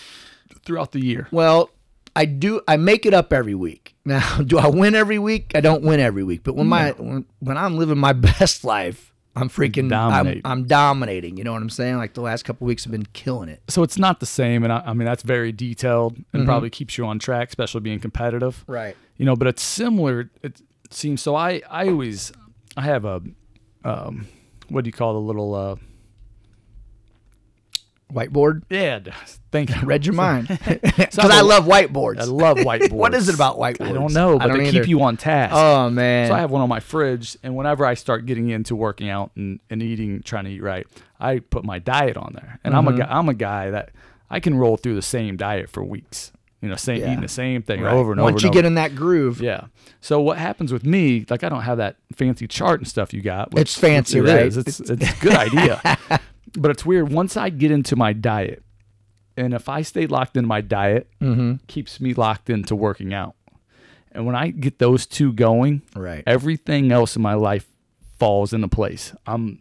[0.65, 1.27] throughout the year?
[1.31, 1.69] Well,
[2.15, 2.61] I do.
[2.67, 3.91] I make it up every week.
[4.05, 5.53] Now, do I win every week?
[5.55, 6.43] I don't win every week.
[6.43, 10.41] But when my when, when I'm living my best life, I'm freaking Dominating.
[10.43, 11.37] I'm, I'm dominating.
[11.37, 11.95] You know what I'm saying?
[11.95, 13.61] Like the last couple weeks have been killing it.
[13.69, 16.45] So it's not the same, and I, I mean that's very detailed and mm-hmm.
[16.45, 18.65] probably keeps you on track, especially being competitive.
[18.67, 18.97] Right.
[19.15, 20.29] You know, but it's similar.
[20.41, 21.37] It seems so.
[21.37, 22.33] I I always
[22.77, 23.21] I have a
[23.83, 24.27] um,
[24.69, 25.75] what do you call the little uh,
[28.11, 28.61] Whiteboard.
[28.69, 28.99] yeah?
[29.51, 29.81] Thank you.
[29.87, 30.47] Read your mind.
[30.47, 32.19] Because I love whiteboards.
[32.19, 32.91] I love whiteboards.
[32.91, 33.89] what is it about whiteboards?
[33.89, 34.81] I don't know, but I don't they either.
[34.81, 35.53] keep you on task.
[35.55, 36.27] Oh man.
[36.27, 39.31] So I have one on my fridge, and whenever I start getting into working out
[39.35, 40.85] and, and eating, trying to eat right,
[41.19, 42.59] I put my diet on there.
[42.63, 42.87] And Mm-hmm.
[42.87, 43.91] I'm a guy, I'm a guy that
[44.29, 46.31] I can roll through the same diet for weeks.
[46.63, 47.07] You know, same Yeah.
[47.11, 47.93] eating the same thing Right.
[47.93, 48.33] over and Once over.
[48.35, 49.65] Once you and get in that groove, yeah.
[49.99, 51.25] So what happens with me?
[51.29, 53.49] Like I don't have that fancy chart and stuff you got.
[53.57, 54.45] It's fancy, it right?
[54.47, 54.55] is.
[54.57, 55.81] It's it's a good idea,
[56.57, 57.11] but it's weird.
[57.11, 58.63] Once I get into my diet,
[59.35, 61.65] and if I stay locked into my diet, Mm-hmm.
[61.67, 63.35] keeps me locked into working out.
[64.13, 66.23] And when I get those two going, Right.
[66.25, 67.67] everything else in my life
[68.19, 69.13] falls into place.
[69.27, 69.59] I'm,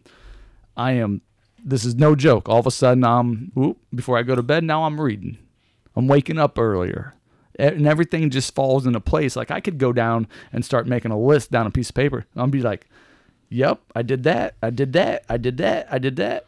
[0.77, 1.21] I am.
[1.65, 2.47] This is no joke.
[2.47, 4.63] All of a sudden, I'm whoop, before I go to bed.
[4.63, 5.37] Now I'm reading.
[5.95, 7.13] I'm waking up earlier,
[7.57, 9.35] and everything just falls into place.
[9.35, 12.25] Like I could go down and start making a list down a piece of paper.
[12.35, 12.87] I'll be like,
[13.49, 14.55] "Yep, I did that.
[14.61, 15.25] I did that.
[15.29, 15.87] I did that.
[15.91, 16.45] I did that."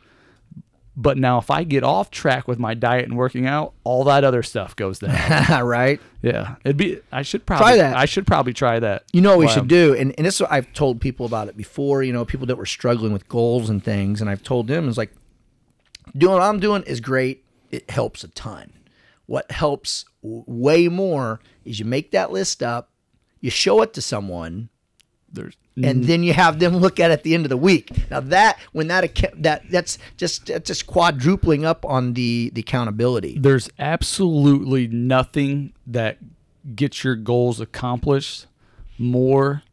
[0.98, 4.24] But now, if I get off track with my diet and working out, all that
[4.24, 5.66] other stuff goes down.
[5.66, 6.00] right.
[6.22, 7.02] yeah, it'd be.
[7.12, 7.98] I should probably try that.
[7.98, 9.04] I should probably try that.
[9.12, 11.50] You know what we should do, and, and this is what I've told people about
[11.50, 12.02] it before.
[12.02, 14.98] You know, people that were struggling with goals and things, and I've told them is
[14.98, 15.12] like,
[16.18, 17.44] doing what I'm doing is great.
[17.72, 18.72] It helps a ton.
[19.28, 22.90] What helps way more is you make that list up,
[23.42, 24.70] you show it to someone,
[25.32, 27.90] There's and then you have them look at it at the end of the week.
[28.10, 33.38] Now that when that that that's just that's just quadrupling up on the the accountability.
[33.40, 36.18] there's absolutely nothing that
[36.76, 38.48] gets your goals accomplished
[38.98, 39.64] more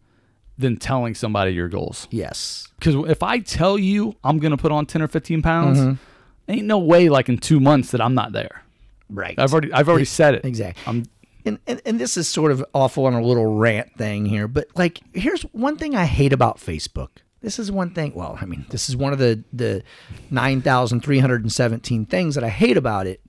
[0.59, 2.09] than telling somebody your goals.
[2.11, 2.69] Yes.
[2.79, 6.51] Because if I tell you I'm gonna put on ten or fifteen pounds, Mm-hmm.
[6.53, 8.65] ain't no way like in two months that I'm not there.
[9.11, 9.39] Right.
[9.39, 10.45] I've already I've already said it.
[10.45, 10.83] Exactly.
[10.87, 11.05] I'm
[11.45, 14.69] and, and and this is sort of awful on a little rant thing here, but
[14.77, 17.09] like here's one thing I hate about Facebook.
[17.41, 18.13] This is one thing.
[18.15, 19.83] Well, I mean, this is one of the the
[20.31, 23.21] nine thousand three hundred and seventeen things that I hate about it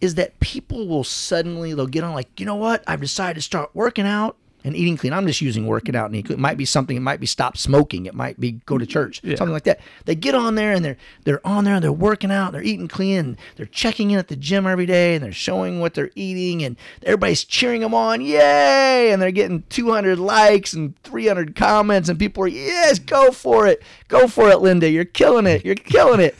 [0.00, 2.82] is that people will suddenly they'll get on like, you know what?
[2.88, 5.12] I've decided to start working out and eating clean.
[5.12, 6.32] I'm just using working out and eating.
[6.32, 6.96] It might be something.
[6.96, 8.06] It might be stop smoking.
[8.06, 9.20] It might be go to church.
[9.22, 9.80] Something like that.
[10.04, 12.52] They get on there and they're they're on there and they're working out.
[12.52, 13.18] They're eating clean.
[13.18, 16.62] And they're checking in at the gym every day and they're showing what they're eating
[16.62, 18.20] and everybody's cheering them on.
[18.20, 19.12] Yay!
[19.12, 23.82] And they're getting 200 likes and 300 comments and people are yes, go for it,
[24.08, 24.88] go for it, Linda.
[24.88, 25.64] You're killing it.
[25.64, 26.36] You're killing it.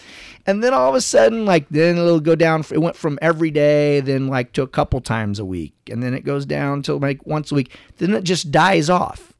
[0.46, 2.64] And then all of a sudden, like then it'll go down.
[2.72, 6.14] It went from every day, then like to a couple times a week, and then
[6.14, 7.76] it goes down to like once a week.
[7.98, 9.32] Then it just dies off,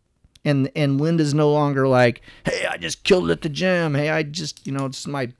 [0.44, 3.94] and and Linda's no longer like, hey, I just killed it at the gym.
[3.94, 5.32] Hey, I just you know it's my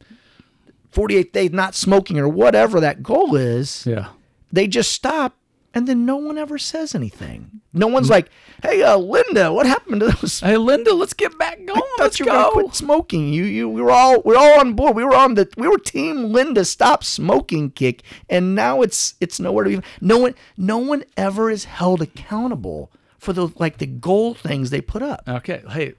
[0.92, 3.86] 48th day not smoking or whatever that goal is.
[3.86, 4.08] yeah.
[4.54, 5.34] They just stop,
[5.74, 7.60] and then no one ever says anything.
[7.72, 8.28] No one's like,
[8.62, 11.80] hey, uh, Linda, what happened to those Hey Linda, let's get back going.
[11.98, 12.50] Let's you go.
[12.52, 13.32] quit smoking.
[13.32, 14.94] You you we were all we were all on board.
[14.94, 19.40] We were on the we were team Linda stop smoking kick, and now it's it's
[19.40, 19.86] nowhere to be.
[20.00, 24.80] No one no one ever is held accountable for the like the goal things they
[24.80, 25.22] put up.
[25.26, 25.62] Okay.
[25.70, 25.94] Hey,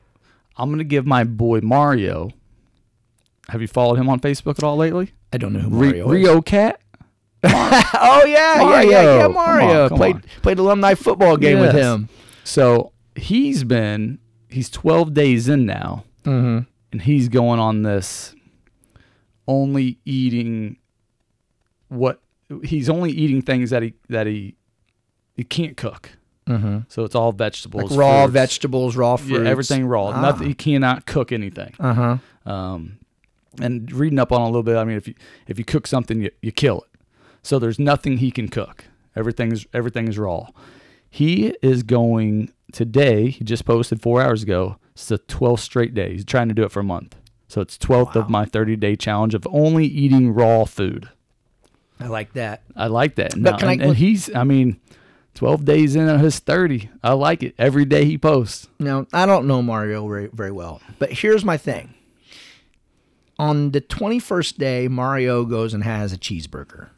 [0.58, 2.32] I'm gonna give my boy Mario.
[3.50, 5.14] Have you followed him on Facebook at all lately?
[5.32, 6.12] I don't know who Mario is.
[6.12, 6.80] Rio Cat.
[7.96, 8.90] Oh yeah, yeah, yeah, Mario.
[8.92, 9.22] yeah.
[9.22, 10.24] Come on, Mario come played on.
[10.42, 12.10] played alumni football game with him.
[12.44, 16.60] So he's been he's 12 days in now, Mm-hmm.
[16.94, 18.34] and he's going on this
[19.48, 20.78] only eating
[21.90, 22.22] what
[22.64, 24.56] he's only eating things that he that he
[25.36, 26.12] he can't cook.
[26.48, 26.80] Mm-hmm.
[26.90, 28.34] So it's all vegetables, Like raw fruits.
[28.34, 30.08] vegetables, raw yeah, fruits, everything raw.
[30.08, 30.22] Ah.
[30.22, 30.48] Nothing.
[30.48, 31.74] He cannot cook anything.
[31.80, 32.52] Uh huh.
[32.52, 33.00] Um,
[33.62, 35.14] and reading up on a little bit, I mean, if you
[35.48, 36.93] if you cook something, you, you kill it.
[37.44, 38.86] So there's nothing he can cook.
[39.16, 40.48] Everything's everything is raw.
[41.10, 43.30] He is going today.
[43.30, 44.78] He just posted four hours ago.
[44.94, 46.14] It's the 12th straight day.
[46.14, 47.16] He's trying to do it for a month.
[47.48, 51.10] So it's 12th of my 30 day challenge of only eating raw food.
[52.00, 52.64] I like that.
[52.76, 53.32] I like that.
[53.32, 54.80] But Now, can I and, and he's, I mean,
[55.36, 56.90] 12 days in on his 30.
[57.04, 57.56] I like it.
[57.58, 58.68] Every day he posts.
[58.80, 61.94] Now, I don't know Mario very, very well, but here's my thing.
[63.40, 66.90] On the 21st day, Mario goes and has a cheeseburger.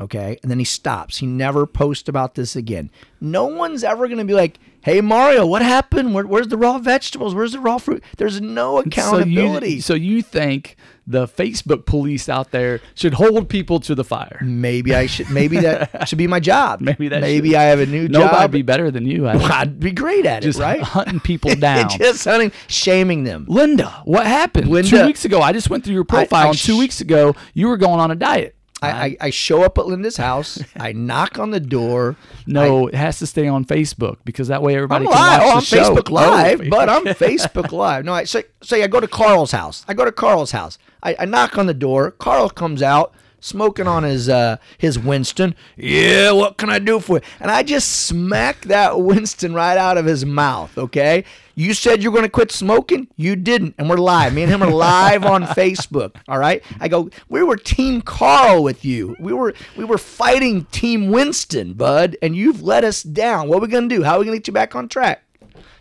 [0.00, 0.38] Okay.
[0.42, 1.18] And then he stops.
[1.18, 2.90] He never posts about this again.
[3.20, 6.14] No one's ever going to be like, hey, Mario, what happened?
[6.14, 7.34] Where, where's the raw vegetables?
[7.34, 8.02] Where's the raw fruit?
[8.16, 9.80] There's no accountability.
[9.80, 14.04] So you, so you think the Facebook police out there should hold people to the
[14.04, 14.38] fire?
[14.42, 16.80] maybe I should, maybe that should be my job.
[16.80, 18.30] Maybe that maybe should- I have a new job.
[18.32, 19.28] Nobody'd be better than you.
[19.28, 19.50] I think.
[19.50, 20.80] I'd be great at just it, right?
[20.80, 21.88] hunting people down.
[21.98, 23.44] just hunting, shaming them.
[23.48, 24.66] Linda, what happened?
[24.86, 27.68] Two weeks ago, I just went through your profile, I and two weeks ago, you
[27.68, 28.56] were going on a diet.
[28.82, 30.58] I, I, I show up at Linda's house.
[30.76, 32.16] I knock on the door.
[32.46, 35.40] No, it has to stay on Facebook because that way everybody I'm can live.
[35.40, 35.94] watch Oh, I'm show.
[35.94, 38.04] Facebook oh, Live, Oh, but I'm Facebook Live.
[38.04, 39.84] No, I say, say I go to Carl's house.
[39.88, 40.78] I go to Carl's house.
[41.02, 42.10] I, I knock on the door.
[42.12, 45.54] Carl comes out smoking on his uh, his Winston.
[45.76, 47.22] Yeah, what can I do for you?
[47.40, 50.76] And I just smack that Winston right out of his mouth.
[50.78, 51.24] Okay,
[51.54, 53.08] you said you're going to quit smoking.
[53.16, 54.34] You didn't, and we're live.
[54.34, 56.16] Me and him are live on Facebook.
[56.28, 56.62] All right.
[56.80, 57.10] I go.
[57.28, 59.16] We were Team Carl with you.
[59.18, 63.48] We were we were fighting Team Winston, bud, and you've let us down.
[63.48, 64.02] What are we going to do?
[64.02, 65.22] How are we going to get you back on track?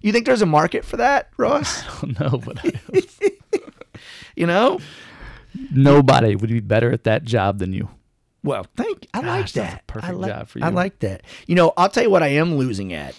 [0.02, 1.84] You think there's a market for that, Ross?
[2.20, 3.02] no, but I-
[4.36, 4.80] You know?
[5.72, 7.90] Nobody would be better at that job than you.
[8.44, 9.88] Well, thank I like Gosh, a that.
[9.88, 10.66] perfect I like, job for you.
[10.66, 11.24] I like that.
[11.48, 13.16] You know, I'll tell you what I am losing at.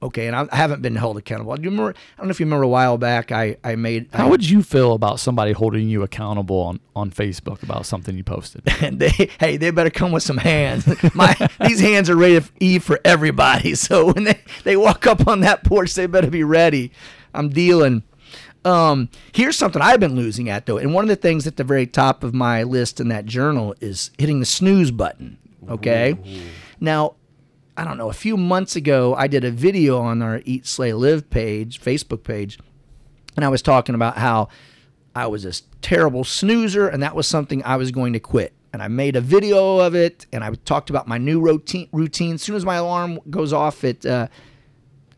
[0.00, 1.56] Okay, and I, I haven't been held accountable.
[1.56, 1.90] Do you remember?
[1.90, 3.32] I don't know if you remember a while back.
[3.32, 4.08] I I made.
[4.12, 8.16] How I, would you feel about somebody holding you accountable on, on Facebook about something
[8.16, 8.62] you posted?
[8.80, 10.86] and they hey they better come with some hands.
[11.14, 11.34] My
[11.66, 13.74] these hands are ready to eat for everybody.
[13.88, 16.92] So when they they walk up on that porch, they better be ready.
[17.34, 18.02] I'm dealing.
[18.64, 21.64] Um, here's something I've been losing at though, and one of the things at the
[21.64, 25.38] very top of my list in that journal is hitting the snooze button.
[25.68, 26.18] Okay,
[26.80, 27.14] now
[27.76, 28.10] I don't know.
[28.10, 32.24] A few months ago, I did a video on our Eat Slay Live page, Facebook
[32.24, 32.58] page,
[33.36, 34.48] and I was talking about how
[35.14, 38.52] I was a terrible snoozer, and that was something I was going to quit.
[38.72, 41.88] And I made a video of it, and I talked about my new routine.
[41.92, 42.34] Routine.
[42.34, 44.28] As soon as my alarm goes off, at uh,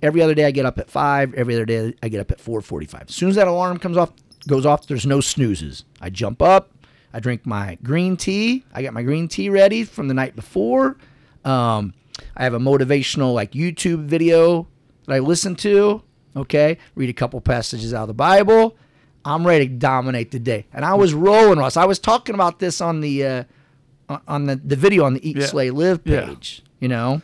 [0.03, 1.35] every other day I get up at five.
[1.35, 3.05] Every other day I get up at four forty-five.
[3.09, 4.13] As soon as that alarm comes off,
[4.49, 5.85] goes off, there's no snoozes.
[6.01, 6.71] I jump up.
[7.13, 8.65] I drink my green tea.
[8.73, 10.97] I got my green tea ready from the night before.
[11.45, 11.95] Um,
[12.37, 14.69] I have a motivational like YouTube video
[15.07, 16.03] that I listen to.
[16.37, 18.77] Okay, read a couple passages out of the Bible.
[19.25, 21.77] I'm ready to dominate the day, and I was rolling, Ross.
[21.77, 23.45] I was talking about this on the uh,
[24.29, 25.47] on the the video on the Eat Yeah.
[25.47, 26.27] Slay Live Yeah.
[26.27, 26.63] page.
[26.79, 27.21] You know,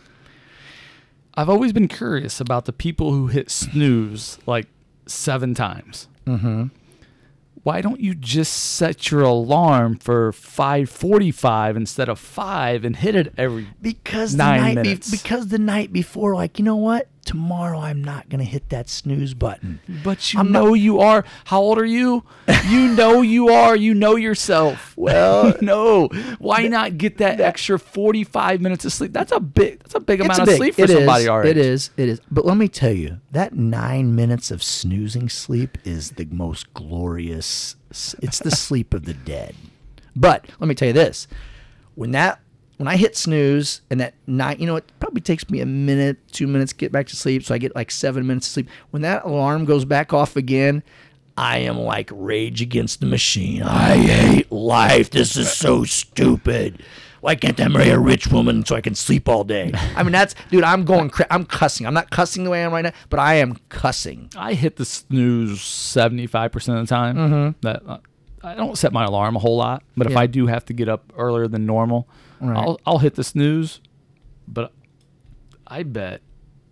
[1.37, 4.67] I've always been curious about the people who hit snooze like
[5.07, 6.09] seven times.
[6.27, 6.67] Mm-hmm.
[7.63, 13.35] Why don't you just set your alarm for 5:45 instead of five and hit it
[13.37, 13.67] every?
[13.83, 15.11] because the Nine night be- minutes.
[15.11, 19.35] because the night before, like you know what, tomorrow I'm not gonna hit that snooze
[19.35, 19.81] button.
[20.03, 21.25] But you I'm not- know you are.
[21.45, 22.25] How old are you?
[22.67, 23.77] You know you are.
[23.77, 24.93] You know yourself.
[24.97, 26.09] Well, no.
[26.41, 29.13] Why not get that, extra 45 minutes of sleep?
[29.13, 29.79] That's a big.
[29.81, 31.65] That's a big amount a of sleep for it is, somebody our It age.
[31.65, 31.91] is.
[31.97, 32.21] It is.
[32.29, 37.77] But let me tell you, that nine minutes of snoozing sleep is the most glorious.
[37.91, 39.55] It's the sleep of the dead.
[40.17, 41.29] But let me tell you this:
[41.95, 42.41] when that
[42.77, 46.19] when I hit snooze and that night, you know, it probably takes me a minute,
[46.33, 48.69] two minutes to get back to sleep, so I get like seven minutes of sleep.
[48.91, 50.83] When that alarm goes back off again.
[51.39, 53.63] I am like Rage Against the Machine.
[53.63, 55.11] I hate life.
[55.11, 56.83] This is so stupid.
[57.21, 59.71] Why can't I marry a rich woman so I can sleep all day?
[59.97, 60.65] I mean, that's dude.
[60.65, 61.11] I'm going.
[61.11, 61.87] Cra- I'm cussing.
[61.87, 64.31] I'm not cussing the way I am right now, but I am cussing.
[64.37, 67.55] I hit the snooze 75% of the time.
[67.63, 67.99] That uh,
[68.43, 70.19] I don't set my alarm a whole lot, but if Mm-hmm.
[70.19, 72.09] I do have to get up earlier than normal,
[72.41, 72.57] Right.
[72.57, 73.81] I'll I'll hit the snooze.
[74.49, 74.73] But
[75.67, 76.21] I bet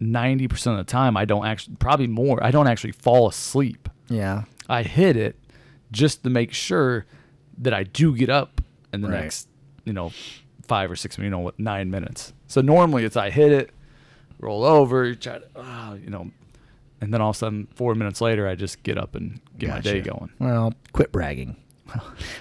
[0.00, 3.88] 90% of the time I don't actually probably more, I don't actually fall asleep.
[4.08, 4.44] Yeah.
[4.68, 5.36] I hit it
[5.90, 7.06] just to make sure
[7.58, 8.60] that I do get up
[8.92, 9.22] in the Right.
[9.22, 9.48] next,
[9.84, 10.12] you know,
[10.66, 12.32] five or six, you know, what, nine minutes.
[12.46, 13.70] So normally it's I hit it,
[14.38, 16.30] roll over, try to, ah, you know,
[17.00, 19.68] and then all of a sudden, four minutes later, I just get up and get
[19.70, 20.10] my day Gotcha.
[20.18, 20.30] going.
[20.38, 21.56] Well, quit bragging.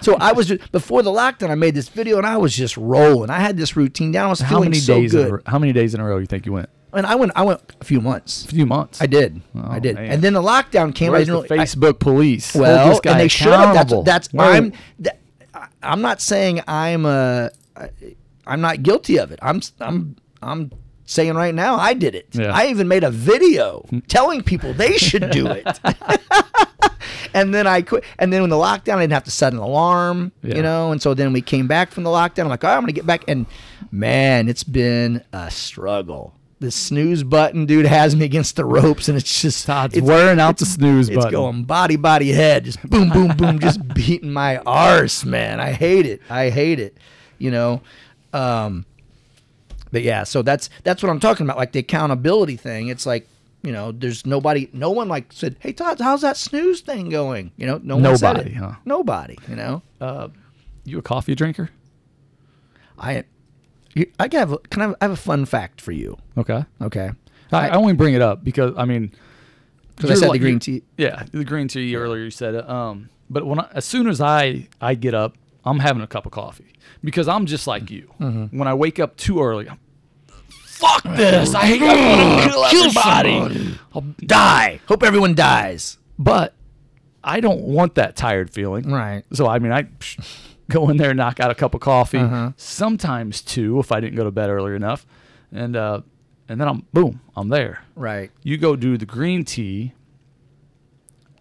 [0.01, 1.49] So I was just, before the lockdown.
[1.49, 3.29] I made this video and I was just rolling.
[3.29, 4.27] I had this routine down.
[4.27, 5.13] I was How feeling many so days?
[5.13, 5.41] In a, good.
[5.45, 6.69] how many days in a row you think you went?
[6.95, 7.31] and I went.
[7.35, 8.45] I went a few months.
[8.45, 9.01] A few months.
[9.01, 9.41] I did.
[9.55, 9.95] Oh, I did.
[9.95, 10.11] man.
[10.11, 11.09] And then the lockdown came.
[11.09, 12.53] I Where's didn't the really, I- Facebook police?
[12.53, 13.73] Well, and they should have.
[13.73, 14.73] That's, that's Where- I'm.
[14.99, 15.19] That,
[15.55, 17.89] I- I'm not saying I'm uh, I-
[18.45, 19.39] I'm not guilty of it.
[19.41, 20.71] I'm I'm I'm
[21.05, 22.27] saying right now I did it.
[22.33, 22.53] Yeah.
[22.55, 25.79] I even made a video telling people they should do it.
[27.33, 28.03] and then I quit.
[28.19, 30.55] And then when the lockdown, I didn't have to set an alarm, Yeah.
[30.55, 30.91] you know.
[30.91, 32.43] And so then we came back from the lockdown.
[32.43, 33.23] I'm like, right, I'm gonna get back.
[33.27, 33.45] And
[33.91, 36.33] man, it's been a struggle.
[36.59, 40.39] The snooze button, dude, has me against the ropes, and it's just Todd's it's, wearing
[40.39, 41.31] out the snooze it's button.
[41.31, 45.59] going body, body, head, just boom, boom, boom, just beating my arse, man.
[45.59, 46.21] I hate it.
[46.29, 46.95] I hate it.
[47.37, 47.81] You know.
[48.31, 48.85] Um,
[49.91, 52.87] but yeah, so that's that's what I'm talking about, like the accountability thing.
[52.87, 53.27] It's like
[53.63, 57.51] you know, there's nobody, no one like said, "Hey Todd, how's that snooze thing going?"
[57.57, 58.57] You know, no one said Nobody, it.
[58.57, 58.73] huh?
[58.85, 59.37] Nobody.
[59.49, 60.27] You know, Uh,
[60.85, 61.69] you a coffee drinker?
[62.97, 63.23] I,
[64.19, 66.17] I can have, a- can I have, I have a fun fact for you.
[66.37, 66.63] Okay.
[66.81, 67.11] Okay,
[67.51, 69.11] I, I only bring it up because I mean,
[69.95, 70.83] because I said like- the green tea.
[70.97, 72.23] Yeah, the green tea earlier.
[72.23, 72.69] You said it.
[72.69, 76.25] Um, but when I, as soon as I I get up, I'm having a cup
[76.25, 78.11] of coffee because I'm just like you.
[78.19, 78.57] Mm-hmm.
[78.57, 79.79] When I wake up too early, I'm,
[80.83, 81.53] fuck this.
[81.55, 81.81] I hate.
[81.81, 83.77] I want to kill everybody.
[83.93, 84.79] I'll, Die.
[84.87, 85.97] Hope everyone dies.
[86.19, 86.53] but
[87.23, 88.91] I don't want that tired feeling.
[88.91, 89.23] Right.
[89.33, 90.19] So I mean, I psh,
[90.69, 92.51] go in there, knock out a cup of coffee, Uh-huh.
[92.57, 95.05] sometimes two if I didn't go to bed early enough,
[95.51, 96.01] and uh,
[96.49, 97.83] and then I'm boom, I'm there.
[97.95, 98.31] Right.
[98.43, 99.93] You go do the green tea.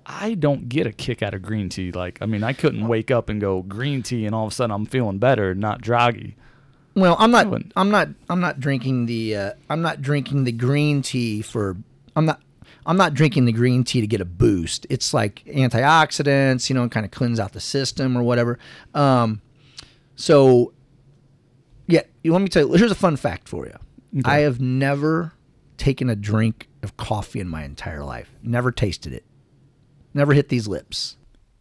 [0.05, 1.93] I don't get a kick out of green tea.
[1.93, 4.55] Like, I mean, I couldn't wake up and go green tea, and all of a
[4.55, 6.35] sudden I'm feeling better, not droggy.
[6.95, 7.47] Well, I'm not.
[7.77, 8.09] I'm not.
[8.29, 9.37] I'm not drinking the.
[9.37, 11.77] Uh, I'm not drinking the green tea for.
[12.15, 12.41] I'm not.
[12.85, 14.87] I'm not drinking the green tea to get a boost.
[14.91, 18.59] It's like antioxidants, you know, and kind of cleanse out the system or whatever.
[18.93, 19.41] Um,
[20.17, 20.73] so,
[21.87, 22.73] yeah, you let me tell you.
[22.75, 23.77] Here's a fun fact for you.
[24.25, 25.33] I have never
[25.79, 28.31] taken a drink of coffee in my entire life.
[28.43, 29.25] Never tasted it.
[30.13, 31.17] Never hit these lips.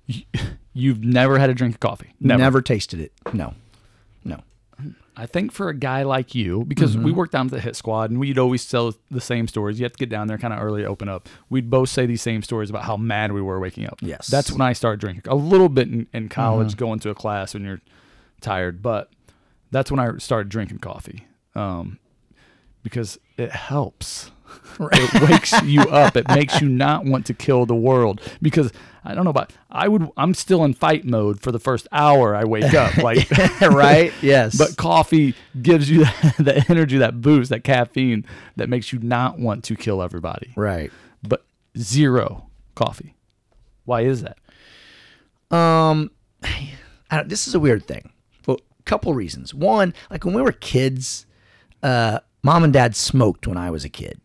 [0.74, 2.14] You've never had a drink of coffee.
[2.20, 3.14] Never, tasted it.
[3.34, 3.54] No.
[5.18, 7.04] I think for a guy like you, because Mm-hmm.
[7.06, 9.80] we worked down at the Hit Squad and we'd always tell the same stories.
[9.80, 11.28] You have to get down there kind of early to open up.
[11.50, 14.00] We'd both say these same stories about how mad we were waking up.
[14.02, 14.28] Yes.
[14.28, 14.36] Mm-hmm.
[14.36, 15.24] That's when I started drinking.
[15.28, 17.82] A little bit in, in college, going to a class when you're
[18.40, 19.12] tired, but
[19.70, 22.00] that's when I started drinking coffee um,
[22.84, 24.32] because it helps.
[24.80, 26.16] it wakes you up.
[26.16, 28.72] It makes you not want to kill the world because
[29.04, 29.52] I don't know about.
[29.70, 30.10] I would.
[30.18, 32.36] I'm still in fight mode for the first hour.
[32.36, 33.30] I wake up like
[33.62, 34.14] right?
[34.22, 34.58] Yes.
[34.58, 36.06] but coffee gives you
[36.40, 38.26] that, energy, that boost, that caffeine
[38.58, 40.54] that makes you not want to kill everybody.
[40.56, 40.92] right.
[41.28, 41.46] But
[41.78, 43.16] zero coffee.
[43.86, 44.38] Why is that?
[45.56, 46.12] Um,
[46.44, 48.12] I don't, this is a weird thing.
[48.42, 49.54] For a couple reasons.
[49.54, 51.26] One, like when we were kids,
[51.84, 54.20] uh, mom and dad smoked when I was a kid.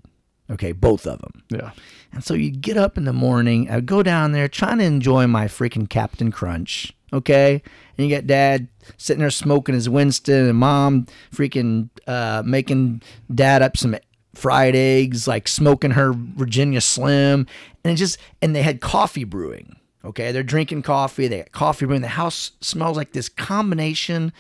[0.50, 1.42] Okay, both of them.
[1.50, 1.70] Yeah.
[2.12, 5.26] And so you'd get up in the morning, I'd go down there trying to enjoy
[5.26, 6.92] my freaking Captain Crunch.
[7.12, 7.62] Okay.
[7.96, 13.02] And you got dad sitting there smoking his Winston and mom freaking uh, making
[13.34, 13.96] dad up some
[14.34, 17.46] fried eggs, like smoking her Virginia Slim.
[17.84, 19.76] And it just, and they had coffee brewing.
[20.04, 20.30] Okay.
[20.30, 21.26] They're drinking coffee.
[21.26, 22.02] They got coffee brewing.
[22.02, 24.32] The house smells like this combination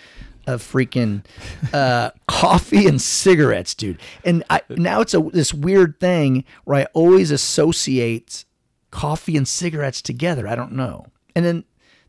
[0.46, 1.24] of freaking
[1.72, 4.00] uh, coffee and cigarettes, dude.
[4.24, 8.44] And I, now it's a this weird thing where I always associate
[8.90, 10.46] coffee and cigarettes together.
[10.48, 11.06] I don't know.
[11.34, 11.64] And then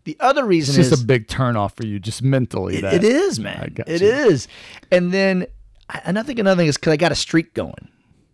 [0.06, 2.78] the other reason It's just is a big turnoff for you, just mentally.
[2.78, 3.76] it, that, it is, man.
[3.88, 4.08] It you.
[4.08, 4.48] is.
[4.92, 5.48] And then
[5.90, 7.90] I, and I think another thing is because I got a streak going.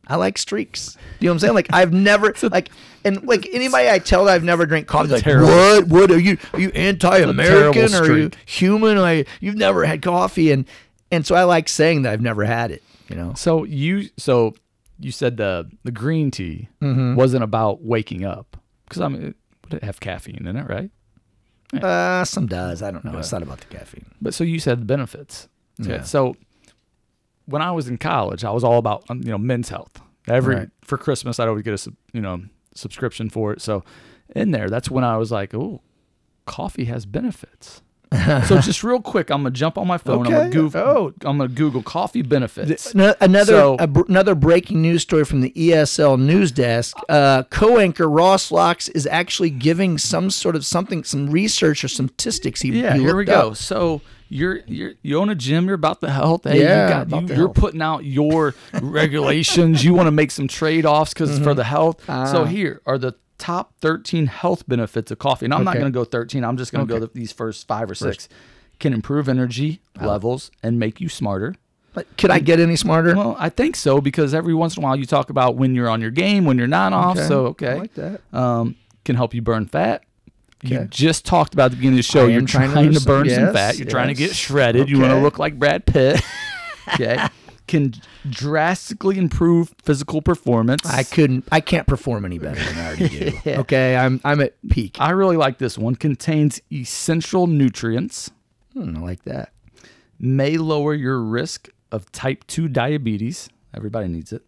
[0.07, 0.97] I like streaks.
[1.19, 1.53] You know what I'm saying?
[1.53, 2.69] Like I've never like
[3.05, 5.87] and like anybody I tell that I've never drank coffee, like terrible- what?
[5.87, 6.37] What are you?
[6.53, 7.93] Are you anti-American?
[7.95, 8.97] or you human?
[8.97, 10.65] Like you've never had coffee, and
[11.11, 12.83] and so I like saying that I've never had it.
[13.09, 13.33] You know?
[13.35, 14.55] So you so
[14.99, 17.15] you said the the green tea Mm-hmm.
[17.15, 19.35] wasn't about waking up because I mean it
[19.71, 20.91] would have caffeine in it, right?
[21.73, 22.83] Uh, some does.
[22.83, 23.17] I don't know.
[23.17, 24.05] It's not about the caffeine.
[24.21, 25.47] But so you said the benefits.
[25.79, 26.03] Yeah.
[26.03, 26.35] So
[27.45, 30.01] when I was in college, I was all about um, you know men's health.
[30.27, 30.69] Every Right.
[30.83, 32.41] for Christmas, I'd always get a you know
[32.75, 33.61] subscription for it.
[33.61, 33.83] So
[34.35, 35.81] in there, that's when I was like, oh,
[36.45, 37.81] coffee has benefits.
[38.47, 40.27] so just real quick, I'm gonna jump on my phone.
[40.27, 40.37] I'm Okay.
[40.37, 40.81] gonna Google.
[40.81, 41.13] Oh.
[41.25, 42.93] I'm gonna Google coffee benefits.
[42.93, 46.95] Ano- Another So- a br- another breaking news story from the ESL news desk.
[47.09, 52.61] Uh, co-anchor Ross Lox is actually giving some sort of something, some research or statistics.
[52.61, 53.53] He, Yeah, he here we looked go.
[53.53, 54.01] So
[54.33, 55.65] you're you're you own a gym.
[55.65, 56.43] You're about the health.
[56.45, 57.55] Hey, Yeah, you got, you, health.
[57.55, 59.83] putting out your regulations.
[59.83, 62.03] you want to make some trade offs because it's for the health.
[62.05, 62.35] So Mm-hmm.
[62.37, 62.45] Ah.
[62.45, 65.45] here are the top 13 health benefits of coffee.
[65.45, 66.43] And I'm not going to go 13.
[66.43, 67.05] I'm just going to go Okay.
[67.13, 68.27] the, these first five or six.
[68.79, 71.55] Can improve energy levels and make you smarter.
[71.93, 73.15] But could I get any smarter?
[73.15, 75.89] Well, I think so because every once in a while you talk about when you're
[75.89, 77.17] on your game, when you're not off.
[77.17, 77.27] Okay.
[77.27, 78.21] So I okay, like that.
[78.33, 78.75] Um,
[79.05, 80.03] can help you burn fat.
[80.63, 82.27] You just talked about the beginning of the show.
[82.27, 83.77] You're trying trying, to to, burn some yes, fat.
[83.77, 84.35] You're trying to get yes.
[84.35, 84.89] shredded.
[84.89, 86.21] You want to look like Brad Pitt.
[86.93, 87.27] okay.
[87.67, 87.93] can
[88.29, 90.85] drastically improve physical performance.
[90.85, 91.47] I couldn't.
[91.51, 93.39] I can't perform any better than I already do.
[93.63, 94.97] Okay, I'm I'm at peak.
[94.99, 95.95] I really like this one.
[95.95, 98.31] Contains essential nutrients.
[98.73, 99.53] Hmm, I like that.
[100.19, 103.49] May lower your risk of type 2 diabetes.
[103.73, 104.43] Everybody needs it.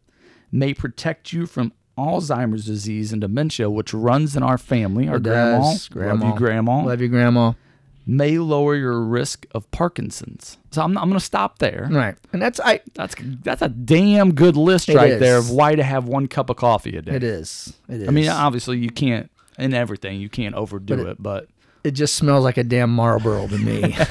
[0.51, 5.07] May protect you from Alzheimer's disease and dementia, which runs in our family.
[5.07, 6.83] Our It grandma, love you, grandma.
[6.83, 7.53] Love you, grandma.
[8.07, 10.57] May lower your risk of Parkinson's.
[10.71, 11.87] So I'm, I'm going to stop there.
[11.91, 12.81] Right, and that's I.
[12.93, 16.57] That's that's a damn good list right there of why to have one cup of
[16.57, 17.15] coffee a day.
[17.15, 17.73] It is.
[17.89, 18.07] It is.
[18.07, 21.47] I mean, obviously you can't in everything you can't overdo But it, it- but
[21.83, 23.95] it just smells like a damn Marlboro to me.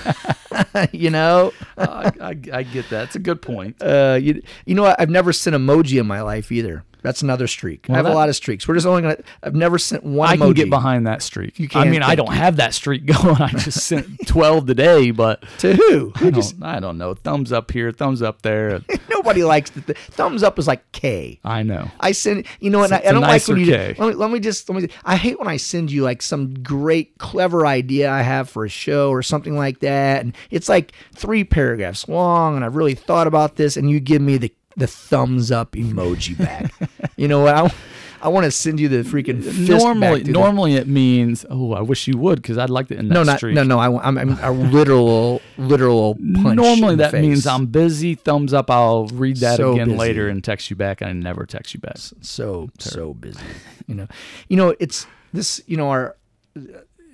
[0.92, 1.52] you know.
[1.76, 3.04] I, I, I get that.
[3.04, 3.76] It's a good point.
[3.82, 4.94] Uh, you, you know?
[4.98, 6.84] I've never sent emoji in my life either.
[7.04, 7.88] That's another streak.
[7.90, 8.66] I have that- a lot of streaks.
[8.66, 9.18] We're just only gonna.
[9.42, 10.40] I've never sent one I emoji.
[10.40, 11.58] can get behind that streak.
[11.60, 11.82] You can.
[11.82, 12.32] I mean, I don't you.
[12.32, 13.36] have that streak going.
[13.42, 16.12] I just sent 12 today, but to who?
[16.16, 16.58] I just?
[16.58, 17.12] don't, I don't know.
[17.12, 18.80] Thumbs up here, thumbs up there.
[19.10, 21.38] Nobody likes the th- thumbs up is like K.
[21.44, 21.90] I know.
[22.00, 23.66] I send you know, and I, It's I a don't like when you.
[23.66, 23.94] K.
[23.98, 24.88] Let me, let me just let me.
[25.04, 28.70] I hate when I send you like some great, clever idea I have for a
[28.70, 33.26] show or something like that, and it's like three paragraphs long, and I've really thought
[33.26, 36.72] about this, and you give me the the thumbs up emoji back.
[37.16, 37.54] you know what?
[37.56, 37.74] I,
[38.22, 42.08] I want to send you the freaking fist Normally, normally it means, oh, I wish
[42.08, 43.54] you would because I'd like to end that No, not streak.
[43.54, 43.78] no, no.
[43.78, 46.56] I, I'm, I'm a literal, literal punch.
[46.56, 47.46] Normally that means.
[47.46, 48.14] I'm busy.
[48.14, 48.70] Thumbs up.
[48.70, 49.98] I'll read that So again busy.
[49.98, 51.02] later and text you back.
[51.02, 51.98] I never text you back.
[51.98, 53.40] so so busy.
[53.86, 54.08] You know,
[54.48, 54.74] you know.
[54.80, 55.60] It's this.
[55.66, 56.16] You know, our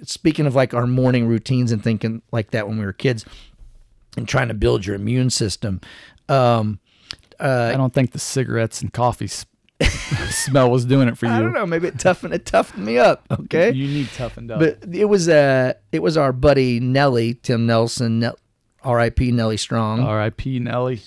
[0.02, 3.24] speaking of like our morning routines and thinking like that when we were kids,
[4.16, 5.80] and trying to build your immune system.
[6.28, 6.78] Um,
[7.46, 9.46] I don't think the cigarettes and coffee s-
[10.30, 11.32] smell was doing it for you.
[11.32, 11.66] I don't know.
[11.66, 13.24] Maybe it toughened it toughened me up.
[13.30, 13.72] Okay.
[13.72, 14.60] You need toughened up.
[14.60, 18.38] but it was uh it was our buddy Nelly Tim Nelson, Nel-
[18.82, 19.30] R.I.P.
[19.32, 20.00] Nelly Strong.
[20.00, 20.58] R.I.P.
[20.58, 21.00] Nelly.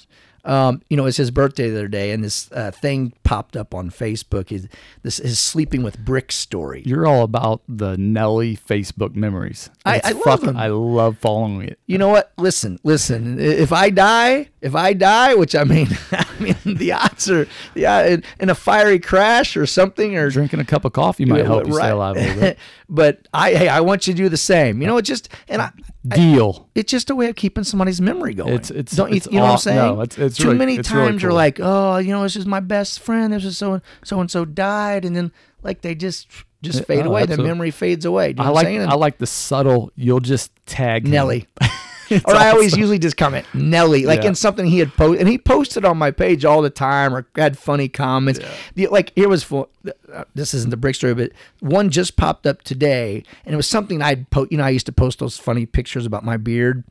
[0.45, 3.73] Um, you know, it's his birthday the other day, and this uh, thing popped up
[3.73, 4.51] on Facebook.
[4.51, 4.67] Is
[5.01, 6.83] this his sleeping with bricks story?
[6.85, 9.69] You're all about the Nelly Facebook memories.
[9.85, 10.55] I- I love fucking-.
[10.57, 11.79] I love following it.
[11.87, 12.33] You know what?
[12.37, 13.39] Listen, listen.
[13.39, 18.05] If I die, if I die, which I mean, I mean, the odds are, yeah,
[18.05, 21.67] in, in a fiery crash or something, or Drinking a cup of coffee might help
[21.67, 22.57] you stay alive a little bit.
[22.93, 24.79] but I, hey, I want you to do the same.
[24.79, 25.71] You know, it just, and I,
[26.07, 26.69] Deal.
[26.75, 28.53] it's just a way of keeping somebody's memory going.
[28.53, 29.77] It's- it's- don't you, it's you know what I'm saying?
[29.77, 32.35] no, it's- it's too really- many it's really times you're like, oh, you know, this
[32.35, 33.33] is my best friend.
[33.33, 35.31] This is so so and so died, and then
[35.63, 36.27] like they just
[36.61, 37.25] just fade oh, away.
[37.25, 38.33] The memory fades away.
[38.33, 38.79] Do you I know what like?
[38.79, 39.91] I like the subtle.
[39.95, 41.07] You'll just tag.
[41.07, 41.47] Nelly.
[42.25, 42.79] Or I always awesome.
[42.79, 44.29] usually just comment Nelly, like Yeah.
[44.29, 47.25] in something he had posted, and he posted on my page all the time, or
[47.35, 48.39] had funny comments.
[48.75, 49.67] The, like here was for
[50.13, 53.67] uh, this isn't the brick story, but one just popped up today, and it was
[53.67, 54.51] something I'd post.
[54.51, 56.83] You know, I used to post those funny pictures about my beard,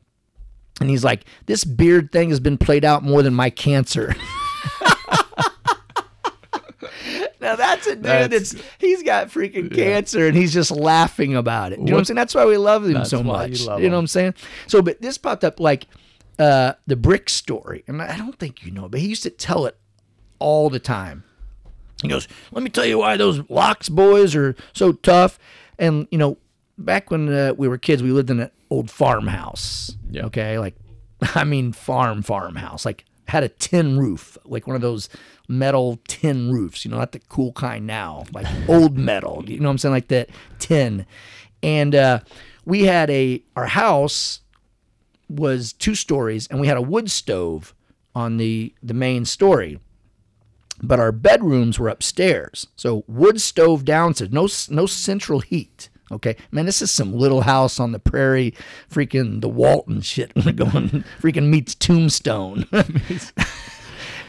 [0.81, 4.15] and he's like, "This beard thing has been played out more than my cancer."
[7.43, 11.73] Now that's a dude that's, That's- he's got freaking cancer and he's just laughing about
[11.73, 11.79] it.
[11.79, 12.15] You know what I'm saying?
[12.15, 13.59] That's why we love him so you much.
[13.59, 13.91] You, love know him.
[13.93, 14.33] what I'm saying?
[14.67, 15.85] So, but this popped up like
[16.39, 19.65] uh, the brick story, and I don't think you know, but he used to tell
[19.65, 19.77] it
[20.39, 21.23] all the time.
[22.01, 25.37] He goes, "Let me tell you why those Lox boys are so tough."
[25.77, 26.37] And you know,
[26.77, 29.95] back when uh, we were kids, we lived in an old farmhouse.
[30.09, 30.25] Yeah.
[30.25, 30.75] Okay, like
[31.35, 35.09] I mean, farm farmhouse, like had a tin roof, like one of those
[35.47, 36.85] metal tin roofs.
[36.85, 39.43] You know, not the cool kind now, like old metal.
[39.47, 40.29] You know what I'm saying, like that
[40.59, 41.05] tin.
[41.61, 42.19] And uh,
[42.65, 44.41] we had a our house
[45.29, 47.73] was two stories, and we had a wood stove
[48.15, 49.79] on the the main story
[50.83, 52.67] but our bedrooms were upstairs.
[52.75, 55.89] So wood stove downstairs, no no central heat.
[56.11, 58.53] Okay, man, this is some little house on the prairie,
[58.91, 60.31] freaking the Walton shit.
[60.45, 62.67] We're going freaking meets Tombstone.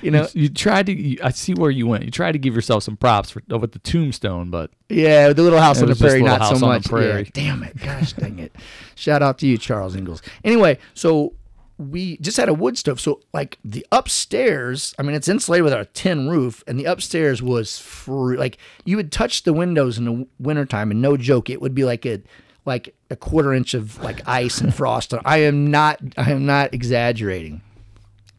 [0.05, 0.93] you know, You tried to.
[0.93, 2.05] You, I see where you went.
[2.05, 5.59] You tried to give yourself some props for with the tombstone, but yeah, the little
[5.59, 6.85] house on the prairie, not so House on the much.
[6.89, 7.23] Prairie.
[7.25, 8.55] Yeah, damn it, gosh dang it!
[8.95, 10.23] Shout out to you, Charles Ingalls.
[10.45, 11.35] Anyway, so
[11.79, 13.01] we just had a wood stove.
[13.01, 17.43] So like the upstairs, I mean, it's insulated with a tin roof, and the upstairs
[17.43, 18.37] was free.
[18.37, 21.85] Like you would touch the windows in the wintertime, and no joke, it would be
[21.85, 22.23] like a
[22.67, 25.13] like a quarter inch of like ice and frost.
[25.25, 27.61] I am not, I am not exaggerating.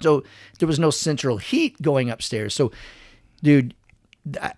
[0.01, 0.23] So
[0.59, 2.53] there was no central heat going upstairs.
[2.53, 2.71] So,
[3.41, 3.73] dude,
[4.25, 4.57] that,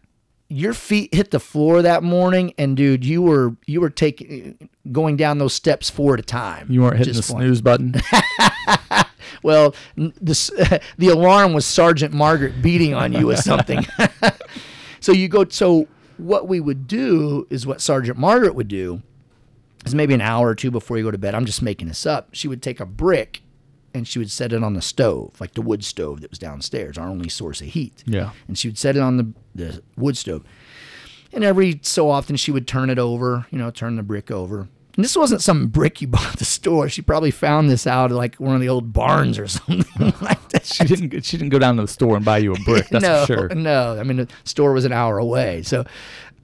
[0.49, 5.17] your feet hit the floor that morning, and dude, you were you were taking going
[5.17, 6.67] down those steps four at a time.
[6.69, 7.95] you weren't hitting the snooze button.
[9.43, 10.49] Well, this
[10.97, 13.85] the alarm was Sergeant Margaret beating on you with something.
[14.99, 15.45] so you go.
[15.47, 19.01] So what we would do is what Sergeant Margaret would do
[19.85, 21.35] is maybe an hour or two before you go to bed.
[21.35, 22.29] I'm just making this up.
[22.33, 23.41] She would take a brick
[23.97, 26.97] and she would set it on the stove, like the wood stove that was downstairs,
[26.97, 28.03] our only source of heat.
[28.05, 28.31] Yeah.
[28.47, 30.43] And she would set it on the, the wood stove.
[31.33, 34.69] And every so often she would turn it over, you know, turn the brick over.
[34.95, 36.89] And this wasn't some brick you bought at the store.
[36.89, 39.85] She probably found this out at like one of the old barns or something
[40.21, 40.65] like that.
[40.65, 41.25] She didn't.
[41.25, 42.87] She didn't go down to the store and buy you a brick.
[42.89, 43.49] That's no, for sure.
[43.49, 43.99] no.
[43.99, 45.85] I mean, the store was an hour away, so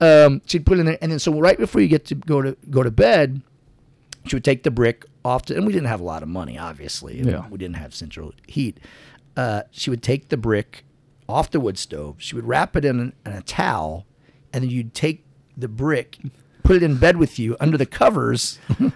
[0.01, 2.41] um, she'd put it in there, and then so right before you get to go
[2.41, 3.41] to go to bed,
[4.25, 7.21] she would take the brick To, and we didn't have a lot of money, obviously.
[7.21, 7.47] Yeah.
[7.49, 8.79] we didn't have central heat.
[9.37, 10.83] Uh, she would take the brick
[11.29, 12.15] off the wood stove.
[12.19, 14.05] She would wrap it in, in a towel,
[14.51, 16.17] and then you'd take the brick,
[16.63, 18.59] put it in bed with you under the covers.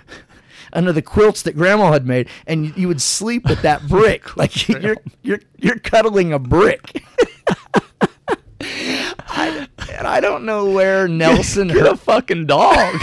[0.74, 4.36] Under the quilts that Grandma had made, and you, you would sleep with that brick,
[4.36, 7.06] like you're you're you're cuddling a brick.
[8.62, 11.70] I, and I don't know where Nelson.
[11.70, 13.00] Get a fucking dog.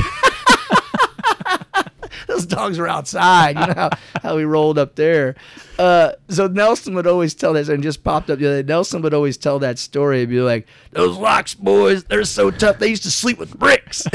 [2.34, 3.56] Those dogs were outside.
[3.56, 5.36] You know how, how we rolled up there.
[5.78, 8.66] Uh, so Nelson would always tell this, and just popped up the other day.
[8.66, 10.18] Nelson would always tell that story.
[10.20, 12.80] He'd be like, "Those Lox boys, they're so tough.
[12.80, 14.04] They used to sleep with bricks."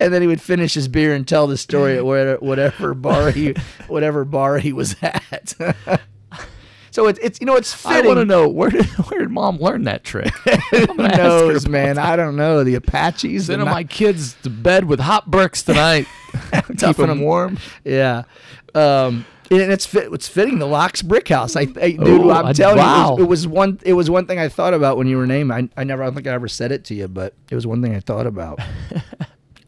[0.00, 2.06] and then he would finish his beer and tell the story at
[2.42, 3.54] whatever bar he
[3.86, 5.54] whatever bar he was at.
[6.92, 8.04] so it's it's you know it's fitting.
[8.04, 10.32] I want to know where did where did mom learn that trick?
[10.70, 11.98] Who gonna ask her knows, man?
[11.98, 12.62] I don't know.
[12.62, 13.46] The Apaches.
[13.46, 16.06] Sending my kids to bed with hot bricks tonight.
[16.52, 17.20] keeping them them 'em.
[17.22, 17.58] warm.
[17.84, 18.22] Yeah.
[18.74, 21.56] Um, and it's fit, it's fitting the Lox brick house.
[21.56, 23.16] I, I dude, Oh, I'm I- telling wow.
[23.18, 23.78] you, it was, it was one.
[23.84, 25.50] It was one thing I thought about when you were named.
[25.52, 27.66] I, I never, I don't think I ever said it to you, but it was
[27.66, 28.60] one thing I thought about.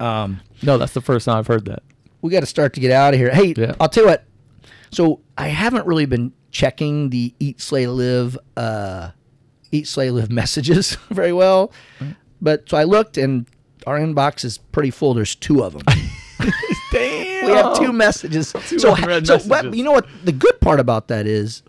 [0.01, 1.83] um, No, that's the first time I've heard that.
[2.23, 3.31] we got to start to get out of here.
[3.31, 3.75] Hey, Yeah.
[3.79, 4.25] I'll tell you what.
[4.95, 9.11] So I haven't really been checking the Eat Slay Live, uh,
[9.73, 11.73] Eat Slay Live messages very well,
[12.41, 13.47] but so I looked and
[13.87, 15.15] our inbox is pretty full.
[15.15, 15.83] There's two of them.
[16.93, 17.47] Damn.
[17.47, 18.53] we have two messages.
[18.53, 20.07] Two so, so what, you know what?
[20.25, 21.63] The good part about that is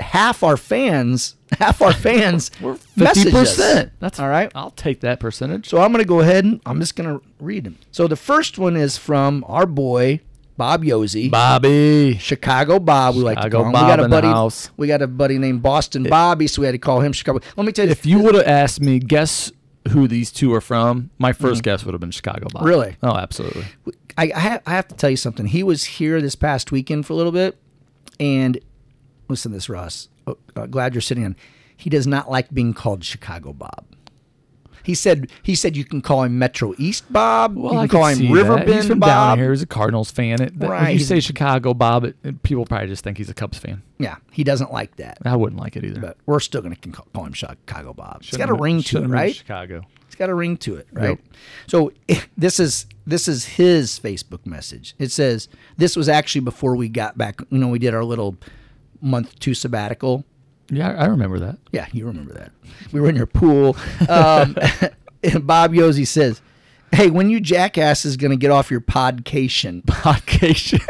[0.00, 3.92] half our fans, half our fans, fifty percent.
[4.00, 4.50] That's all right.
[4.54, 5.68] I'll take that percentage.
[5.68, 7.78] So I'm going to go ahead and I'm just going to read them.
[7.92, 10.20] So the first one is from our boy
[10.56, 11.30] Bob Yosi.
[11.30, 12.16] Bobby.
[12.18, 13.72] Chicago Bob, we like to Chicago call him.
[13.72, 14.28] Bob we got a in the buddy.
[14.28, 14.70] house.
[14.76, 17.40] We got a buddy named Boston Bobby, so we had to call him Chicago.
[17.56, 19.50] Let me tell you, If you would have asked me, guess
[19.90, 22.64] who these two are from, my 1st guess would have been Chicago Bob.
[22.64, 22.96] Really?
[23.02, 23.64] Oh, absolutely.
[24.16, 25.46] I, I, have, I have to tell you something.
[25.46, 27.58] He was here this past weekend for a little bit,
[28.20, 28.58] and
[29.28, 30.08] listen to this, Ross.
[30.26, 31.36] Oh, uh, glad you're sitting on.
[31.76, 33.84] He does not like being called Chicago Bob.
[34.84, 37.56] He said he said you can call him Metro East Bob.
[37.56, 38.68] you can I call him River that.
[38.68, 39.08] He's from Bob.
[39.08, 39.50] down here.
[39.50, 40.40] He's a Cardinals fan.
[40.42, 43.30] It, Right, When you he's- say Chicago Bob, it, it- people probably just think he's
[43.30, 43.82] a Cubs fan.
[43.98, 45.18] Yeah, he doesn't like that.
[45.24, 46.00] I wouldn't like it either.
[46.00, 48.18] But we're still going to call him Chicago Bob.
[48.20, 49.34] It's got a ring to it, right?
[49.34, 49.82] Chicago.
[50.06, 51.18] It's got a ring to it, right?
[51.18, 51.20] Yep.
[51.66, 51.92] So
[52.36, 54.94] this is this is his Facebook message.
[54.98, 57.40] It says this was actually before we got back.
[57.50, 58.36] You know, we did our little
[59.00, 60.24] month two sabbatical.
[60.70, 61.58] Yeah, I remember that.
[61.72, 62.52] Yeah, you remember that.
[62.92, 63.76] We were in your pool.
[64.08, 64.56] Um,
[65.22, 66.40] and Bob Yosi says,
[66.92, 70.80] "Hey, when you jackasses going to get off your podcation?" Podcation.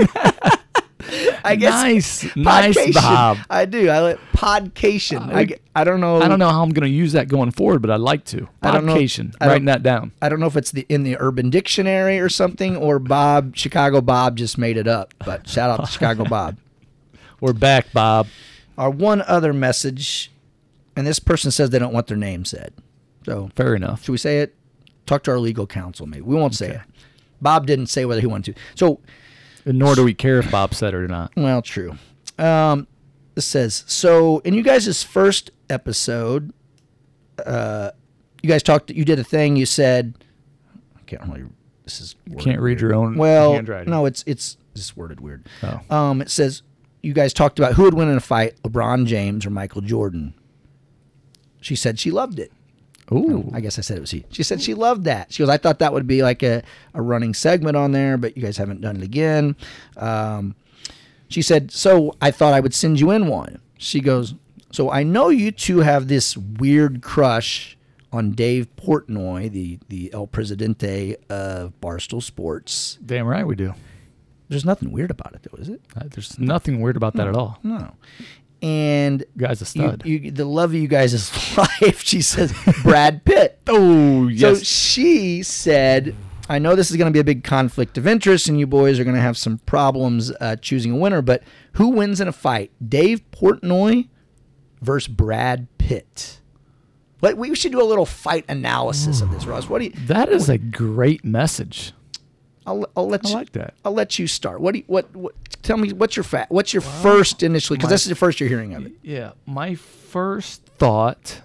[1.44, 2.94] I guess nice, nice, podcation.
[2.94, 3.38] Bob.
[3.50, 3.90] I do.
[3.90, 5.32] I like podcation.
[5.34, 6.16] I, g- I don't know.
[6.22, 8.48] I don't know how I'm going to use that going forward, but I'd like to.
[8.62, 9.34] I don't know- Podcation.
[9.38, 10.12] I don't- Writing that down.
[10.22, 14.00] I don't know if it's the in the Urban Dictionary or something, or Bob Chicago
[14.00, 15.12] Bob just made it up.
[15.26, 16.56] But shout out to Chicago Bob.
[17.40, 18.26] We're back, Bob.
[18.76, 20.30] Our one other message,
[20.96, 22.72] and this person says they don't want their name said.
[23.24, 24.04] So Fair enough.
[24.04, 24.54] should we say it?
[25.06, 26.22] Talk to our legal counsel, maybe.
[26.22, 26.80] We won't say it.
[27.40, 28.60] Bob didn't say whether he wanted to.
[28.74, 29.00] So,
[29.66, 31.32] And nor do we care if Bob said it or not.
[31.36, 31.96] well, true.
[32.38, 32.86] Um,
[33.34, 36.52] this says so in you guys' first episode,
[37.44, 37.90] uh,
[38.42, 38.90] you guys talked.
[38.90, 39.56] You did a thing.
[39.56, 40.14] You said,
[40.96, 41.44] I can't really.
[41.84, 43.90] This is Can't read your own Well, handwriting.
[43.90, 45.46] no, it's it's just worded weird.
[45.62, 45.80] Oh.
[45.94, 46.62] Um, it says
[47.04, 50.34] you guys talked about who would win in a fight, LeBron James or Michael Jordan.
[51.60, 52.52] She said she loved it.
[53.12, 53.50] Ooh.
[53.52, 54.24] I guess I said it was he.
[54.30, 55.32] She said she loved that.
[55.32, 56.62] She goes, I thought that would be like a,
[56.94, 59.56] a running segment on there, but you guys haven't done it again.
[59.96, 60.56] Um,
[61.28, 63.60] she said, so I thought I would send you in one.
[63.76, 64.34] She goes,
[64.72, 67.76] so I know you two have this weird crush
[68.12, 72.98] on Dave Portnoy, the the El Presidente of Barstool Sports.
[73.04, 73.74] Damn right we do.
[74.48, 75.80] There's nothing weird about it, though, is it?
[75.96, 77.58] Uh, There's nothing weird about that at all.
[77.62, 77.94] No.
[78.62, 80.02] And Guy's a stud.
[80.06, 83.58] you, the love of you guys' is life, she says, Brad Pitt.
[83.66, 84.58] oh, yes.
[84.58, 86.14] So she said,
[86.48, 88.98] I know this is going to be a big conflict of interest, and you boys
[88.98, 91.42] are going to have some problems uh, choosing a winner, but
[91.72, 92.70] who wins in a fight?
[92.86, 94.08] Dave Portnoy
[94.80, 96.40] versus Brad Pitt.
[97.22, 99.68] Like, we should do a little fight analysis of this, Ross.
[99.68, 99.92] What do you.
[100.06, 101.92] that is a great message.
[102.66, 103.34] I'll, I'll let I you.
[103.34, 103.74] like that.
[103.84, 104.60] I'll let you start.
[104.60, 107.90] What do you, what, what tell me what's your fat what's your first initially because
[107.90, 108.92] this is the first you're hearing of it.
[109.02, 111.42] Yeah, my first thought,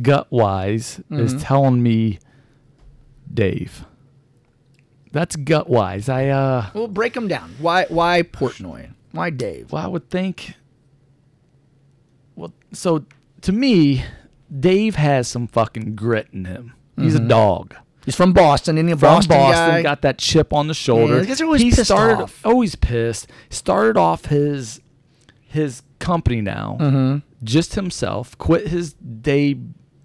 [0.00, 1.20] gut wise, Mm-hmm.
[1.20, 2.18] is telling me
[3.32, 3.84] Dave.
[5.10, 6.08] That's gut wise.
[6.08, 7.54] I uh, Well, break them down.
[7.58, 8.92] Why why Portnoy?
[9.12, 9.72] Why Dave?
[9.72, 10.54] well, I would think.
[12.36, 13.04] Well, so
[13.42, 14.04] to me,
[14.58, 16.72] Dave has some fucking grit in him.
[16.96, 17.74] He's a dog.
[18.04, 19.82] He's from Boston, and a From Boston, Boston, guy.
[19.82, 21.22] got that chip on the shoulder.
[21.22, 22.40] Yeah, always he pissed started off.
[22.44, 23.28] always pissed.
[23.50, 24.80] Started off his
[25.46, 27.18] his company now, Mm-hmm.
[27.44, 28.36] just himself.
[28.38, 29.56] Quit his day,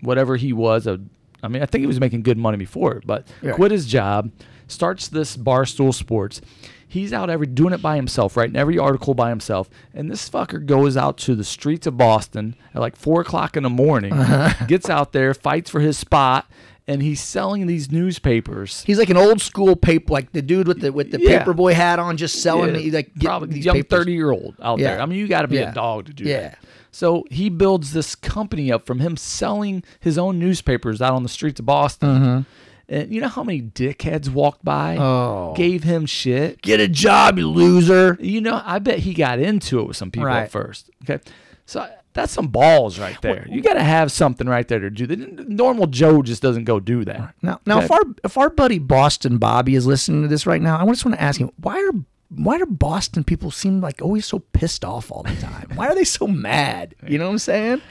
[0.02, 0.86] whatever he was.
[0.88, 1.00] A,
[1.42, 3.54] I mean, I think he was making good money before, but Yeah.
[3.54, 4.32] quit his job.
[4.68, 6.42] Starts this Barstool Sports.
[6.90, 9.70] He's out every doing it by himself, writing every article by himself.
[9.94, 13.64] And this fucker goes out to the streets of Boston at like four o'clock in
[13.64, 14.14] the morning,
[14.68, 16.50] gets out there, fights for his spot,
[16.88, 18.84] and he's selling these newspapers.
[18.84, 21.44] He's like an old school paper, like the dude with the with the Yeah.
[21.44, 24.80] paperboy hat on, just selling Yeah, the, like probably these young thirty year old out
[24.80, 24.98] there.
[24.98, 25.04] Yeah.
[25.04, 26.40] I mean, you got to be a dog to do Yeah.
[26.42, 26.60] that.
[26.92, 31.30] So he builds this company up from him selling his own newspapers out on the
[31.30, 32.46] streets of Boston.
[32.90, 35.04] And you know how many dickheads walked by, Mm-hmm.
[35.04, 35.54] Oh.
[35.58, 36.62] gave him shit.
[36.62, 38.18] Get a job, you loser.
[38.22, 40.44] You know, I bet he got into it with some people Right.
[40.44, 40.90] at first.
[41.04, 41.22] Okay,
[41.66, 41.86] so
[42.18, 43.48] that's some balls right there.
[43.48, 45.06] You got to have something right there to do.
[45.08, 45.16] The
[45.48, 47.36] normal Joe just doesn't go do that.
[47.42, 50.78] Now, now, if our if our buddy Boston Bobby is listening to this right now,
[50.80, 51.92] I just want to ask him why are
[52.30, 55.72] why do Boston people seem like always so pissed off all the time?
[55.76, 56.96] Why are they so mad?
[57.08, 57.82] You know what I'm saying?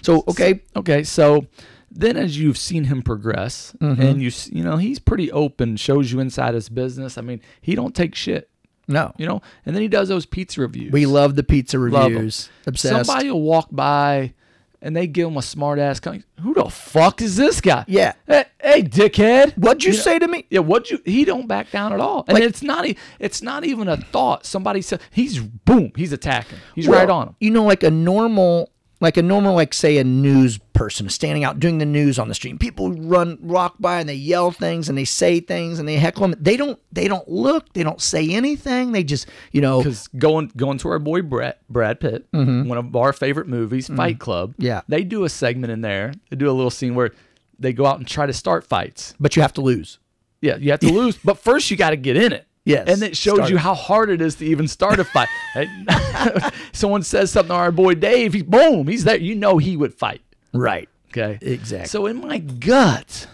[0.00, 1.46] So okay, Okay, so
[1.90, 4.00] then as you've seen him progress, Mm-hmm.
[4.02, 7.18] and you you know he's pretty open, shows you inside his business.
[7.18, 8.48] I mean, he don't take shit,
[8.88, 9.40] no, you know.
[9.66, 10.92] And then he does those pizza reviews.
[10.92, 12.48] we love the pizza reviews.
[12.66, 13.06] Obsessed.
[13.06, 14.34] Somebody will walk by,
[14.80, 16.00] and they give him a smart ass.
[16.00, 17.84] Con- Who the fuck is this guy?
[17.86, 18.14] Yeah.
[18.26, 19.56] Hey, hey dickhead.
[19.56, 20.46] What'd you, know- say to me?
[20.50, 21.00] Yeah, what you?
[21.04, 22.86] He don't back down at all, and Like- it's not.
[23.18, 24.44] It's not even a thought.
[24.44, 25.92] Somebody said he's boom.
[25.96, 26.58] He's attacking.
[26.74, 27.36] He's Well, right on him.
[27.40, 28.70] You know, like a normal,
[29.02, 32.34] like a normal, like say a news person standing out doing the news on the
[32.34, 32.58] street.
[32.60, 36.28] People run, walk by, and they yell things, and they say things, and they heckle
[36.28, 36.38] them.
[36.40, 38.92] They don't, they don't look, they don't say anything.
[38.92, 42.94] They just, you know, Because going going to our boy Brad Brad Pitt, one of
[42.96, 44.52] our favorite movies, Fight Club.
[44.52, 44.62] Mm-hmm.
[44.62, 44.80] Yeah.
[44.88, 46.14] they do a segment in there.
[46.30, 47.10] They do a little scene where
[47.58, 49.14] they go out and try to start fights.
[49.20, 49.98] but you have to lose.
[50.40, 52.46] Yeah, you have to lose, but first you got to get in it.
[52.64, 55.28] Yes, and it shows you how hard it is to even start a fight.
[56.72, 59.16] Someone says something to our boy Dave, he boom, he's there.
[59.16, 60.22] You know he would fight.
[60.52, 60.88] Right.
[61.08, 61.88] Okay, Exactly.
[61.88, 63.26] So in my gut,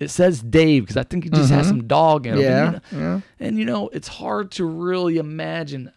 [0.00, 1.78] it says Dave because I think he just has mm-hmm.
[1.78, 2.40] some dog in him.
[2.40, 5.92] Yeah, And you, know, and you know, it's hard to really imagine.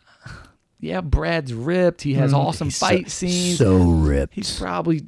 [0.79, 2.03] Yeah, Brad's ripped.
[2.03, 3.57] He has mm, awesome He's so- fight scenes.
[3.57, 4.35] So ripped.
[4.35, 5.03] he's probably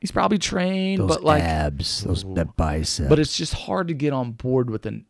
[0.00, 3.08] he's probably trained, those but like, abs, those that bicep.
[3.08, 5.04] but it's just hard to get on board with an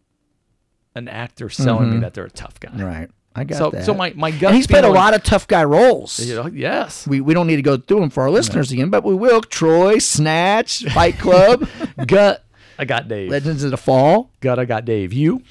[0.98, 2.02] an actor selling me mm-hmm.
[2.02, 2.70] that they're a tough guy.
[2.82, 3.10] right.
[3.34, 3.84] I got So, that.
[3.84, 4.48] so my my gut.
[4.48, 6.18] and he's played a lot of tough guy roles.
[6.18, 7.06] You oh, know, yes.
[7.06, 9.40] We, we don't need to go through them for our listeners again, but we will.
[9.42, 11.68] Troy, Snatch, Fight Club,
[12.06, 12.44] gut.
[12.78, 13.30] I got Dave.
[13.30, 14.30] Legends of the Fall.
[14.40, 14.58] gut.
[14.58, 15.12] I got Dave.
[15.12, 15.42] You.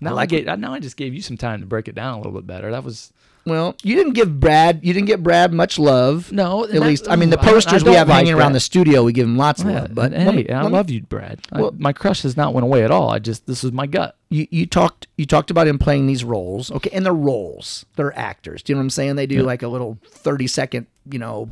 [0.00, 0.46] Now I, like gave.
[0.46, 2.70] Now I just gave you some time to break it down a little bit better.
[2.70, 3.12] That was
[3.48, 6.30] Well, you didn't give Brad, you didn't get Brad much love.
[6.30, 6.64] no.
[6.64, 9.26] At least, I mean, the posters we have like hanging around the studio, we give
[9.26, 9.94] him lots of Yeah, love.
[9.94, 11.40] But hey, let me- I let love you, Brad.
[11.52, 13.10] I- Well- my crush has not went away at all.
[13.10, 14.16] I just this is my gut.
[14.30, 18.16] you, you talked you talked about him playing these roles okay and they're roles they're
[18.18, 21.18] actors do you know what i'm saying they do like a little 30 second you
[21.18, 21.48] know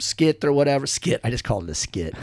[0.00, 2.14] skit or whatever skit i just called it a skit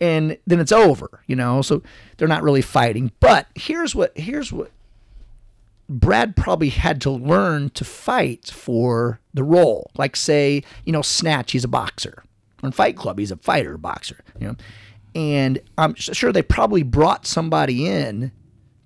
[0.00, 1.82] and then it's over you know so
[2.16, 4.70] they're not really fighting but here's what here's what
[5.88, 11.52] brad probably had to learn to fight for the role like say you know snatch
[11.52, 12.22] he's a boxer
[12.62, 14.56] on fight club he's a fighter boxer you know
[15.14, 18.32] and i'm sure they probably brought somebody in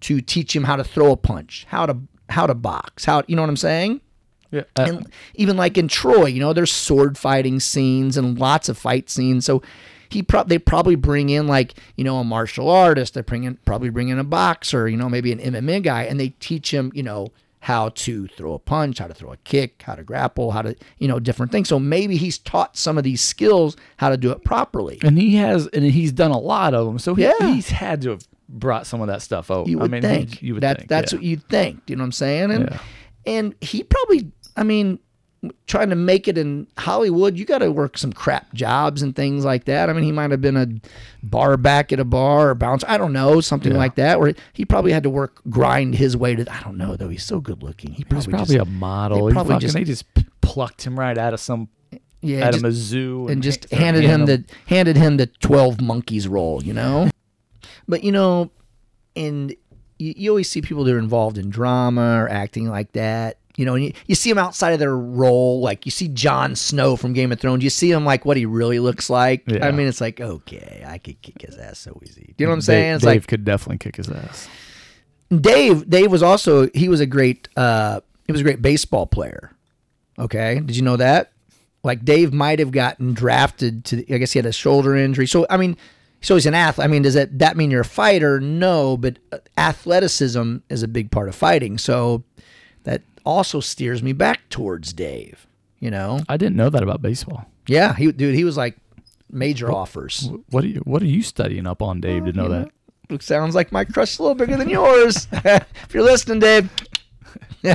[0.00, 1.96] to teach him how to throw a punch, how to
[2.28, 4.00] how to box, how you know what I'm saying?
[4.50, 4.64] Yeah.
[4.76, 9.10] And even like in Troy, you know, there's sword fighting scenes and lots of fight
[9.10, 9.44] scenes.
[9.44, 9.62] So
[10.10, 13.14] he pro- they probably bring in like you know a martial artist.
[13.14, 16.18] They bring in probably bring in a boxer, you know, maybe an MMA guy, and
[16.18, 17.28] they teach him, you know,
[17.60, 20.74] how to throw a punch, how to throw a kick, how to grapple, how to
[20.98, 21.68] you know different things.
[21.68, 24.98] So maybe he's taught some of these skills how to do it properly.
[25.02, 26.98] and he has, and he's done a lot of them.
[26.98, 27.32] So he, Yeah.
[27.54, 29.68] he's had to have brought some of that stuff over.
[29.68, 30.40] You would I mean, think.
[30.42, 30.88] you would that, think.
[30.88, 31.16] That's yeah.
[31.18, 31.82] what you'd think.
[31.88, 32.50] You know what I'm saying?
[32.52, 32.78] And Yeah.
[33.26, 35.00] and he probably, I mean,
[35.66, 39.44] trying to make it in Hollywood, you got to work some crap jobs and things
[39.44, 39.88] like that.
[39.88, 40.66] I mean, he might have been a
[41.22, 42.82] bar back at a bar or bounce.
[42.88, 43.78] I don't know, something Yeah.
[43.78, 44.18] like that.
[44.18, 46.52] Where he probably had to work, grind his way to.
[46.52, 47.08] I don't know though.
[47.08, 47.92] He's so good looking.
[47.92, 49.26] He probably, probably just, a model.
[49.26, 50.04] they He probably fucking- just- they just
[50.40, 51.68] plucked him right out of some
[52.20, 56.26] yeah, out just- of Mizzou and just handed him the handed him the 12 monkeys
[56.26, 57.10] role, you know?
[57.86, 58.50] but you know,
[59.14, 59.54] and
[60.00, 63.38] you, you always see people that are involved in drama or acting like that.
[63.58, 65.60] You know, and you, you see them outside of their role.
[65.60, 67.62] Like you see Jon Snow from Game of Thrones.
[67.64, 69.42] You see him like what he really looks like.
[69.46, 69.66] Yeah.
[69.66, 72.34] I mean, it's like okay, I could kick his ass so easy.
[72.36, 72.94] Do you know what I'm Dave- saying?
[72.94, 74.48] It's Dave like could definitely kick his ass.
[75.36, 75.90] Dave.
[75.90, 79.52] Dave was also he was a great uh he was a great baseball player.
[80.18, 81.32] Okay, did you know that?
[81.84, 84.14] Like Dave might have gotten drafted to.
[84.14, 85.26] I guess he had a shoulder injury.
[85.26, 85.76] So I mean,
[86.20, 86.84] so he's an athlete.
[86.84, 88.40] I mean, does that that mean you're a fighter?
[88.40, 89.18] No, but
[89.56, 91.78] athleticism is a big part of fighting.
[91.78, 92.24] So
[92.84, 95.46] that also steers me back towards Dave.
[95.78, 96.20] You know?
[96.28, 97.46] I didn't know that about baseball.
[97.66, 98.76] Yeah, he dude, he was like
[99.30, 100.30] major offers.
[100.48, 102.70] What are you What are you studying up on, Dave, to know that?
[103.10, 105.28] It sounds like my crush is a little bigger than yours.
[105.32, 106.70] if you're listening, Dave.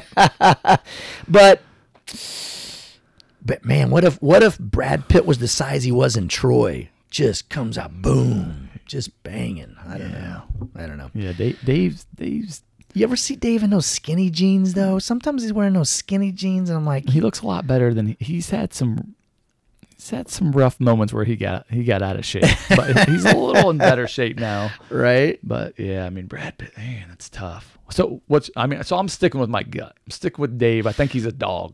[1.28, 1.62] but
[3.46, 6.90] but man, what if what if Brad Pitt was the size he was in Troy?
[7.12, 9.76] Just comes out boom, just banging.
[9.88, 10.44] I don't know.
[10.76, 11.12] I don't know.
[11.14, 12.64] Yeah, Dave, Dave's Dave's
[12.94, 15.00] You ever see Dave in those skinny jeans though?
[15.00, 18.08] Sometimes he's wearing those skinny jeans, and I'm like, he looks a lot better than
[18.08, 19.16] he, he's had some.
[19.96, 22.44] He's had some rough moments where he got he got out of shape,
[22.76, 24.70] but he's a little in better shape now.
[24.90, 25.40] right?
[25.44, 27.78] But yeah, I mean Brad Pitt, man, that's tough.
[27.90, 29.96] So what's I mean, so I'm sticking with my gut.
[30.06, 30.88] I'm sticking with Dave.
[30.88, 31.74] I think he's a dog.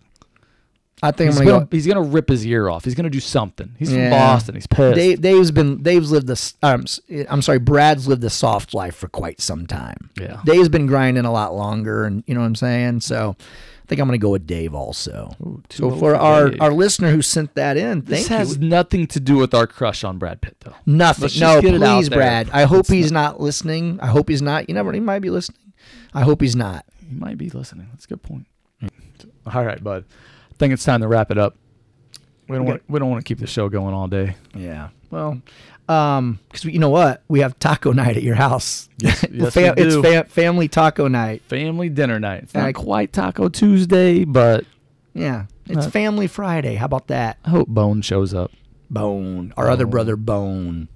[1.02, 1.76] I think He's I'm gonna, gonna go.
[1.78, 2.84] he's gonna rip his ear off.
[2.84, 3.74] He's gonna do something.
[3.80, 4.10] He's Yeah.
[4.10, 4.56] from Boston.
[4.56, 4.96] He's pissed.
[4.96, 6.56] Dave, Dave's been Dave's lived this.
[6.62, 6.86] Um,
[7.30, 10.10] I'm sorry, Brad's lived a soft life for quite some time.
[10.20, 10.42] Yeah.
[10.46, 13.00] Dave's been grinding a lot longer, and you know what I'm saying.
[13.02, 15.32] So, I think I'm going to go with Dave also.
[15.42, 16.62] Ooh, so for our Dave.
[16.62, 18.68] our listener who sent that in, this has you.
[18.68, 20.76] nothing to do with our crush on Brad Pitt, though.
[20.86, 21.24] Nothing.
[21.24, 22.10] No, just get it out please.
[22.10, 22.50] Brad.
[22.52, 24.00] I hope he's not listening.
[24.02, 24.68] I hope he's not.
[24.70, 24.92] You never.
[24.92, 25.74] He might be listening.
[26.14, 26.86] I hope he's not.
[27.10, 27.88] He might be listening.
[27.94, 28.46] That's a good point.
[29.52, 30.06] All right, bud.
[30.60, 31.56] I think it's time to wrap it up.
[32.50, 32.72] We don't Okay.
[32.72, 34.36] want, we don't want to keep the show going all day.
[34.54, 34.90] Yeah.
[35.10, 35.42] Well,
[35.88, 38.90] um, because you know what, we have taco night at your house.
[38.98, 41.44] Yes, yes, Fam- it's fa- family taco night.
[41.44, 42.44] Family dinner night.
[42.44, 44.66] It's not I- quite Taco Tuesday, but
[45.14, 46.76] Yeah, it's Uh, family Friday.
[46.76, 47.38] How about that?
[47.46, 48.52] I hope Bone shows up.
[48.90, 50.90] Bone, our other brother Bone.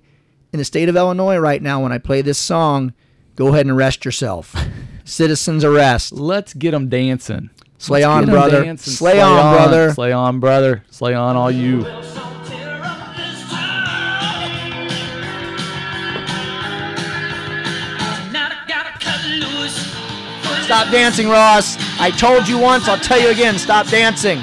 [0.52, 2.94] in the state of Illinois right now when I play this song,
[3.34, 4.54] go ahead and arrest yourself.
[5.04, 6.12] Citizens arrest.
[6.12, 7.50] Let's get them dancing.
[7.78, 8.62] Slay Let's on, brother.
[8.64, 8.92] dancing.
[8.92, 9.92] Slay on, brother.
[9.92, 10.84] Slay on, brother.
[10.90, 11.82] Slay on, all you.
[20.64, 21.76] Stop dancing, Ross.
[22.00, 23.56] I told you once, I'll tell you again.
[23.56, 24.40] Stop dancing.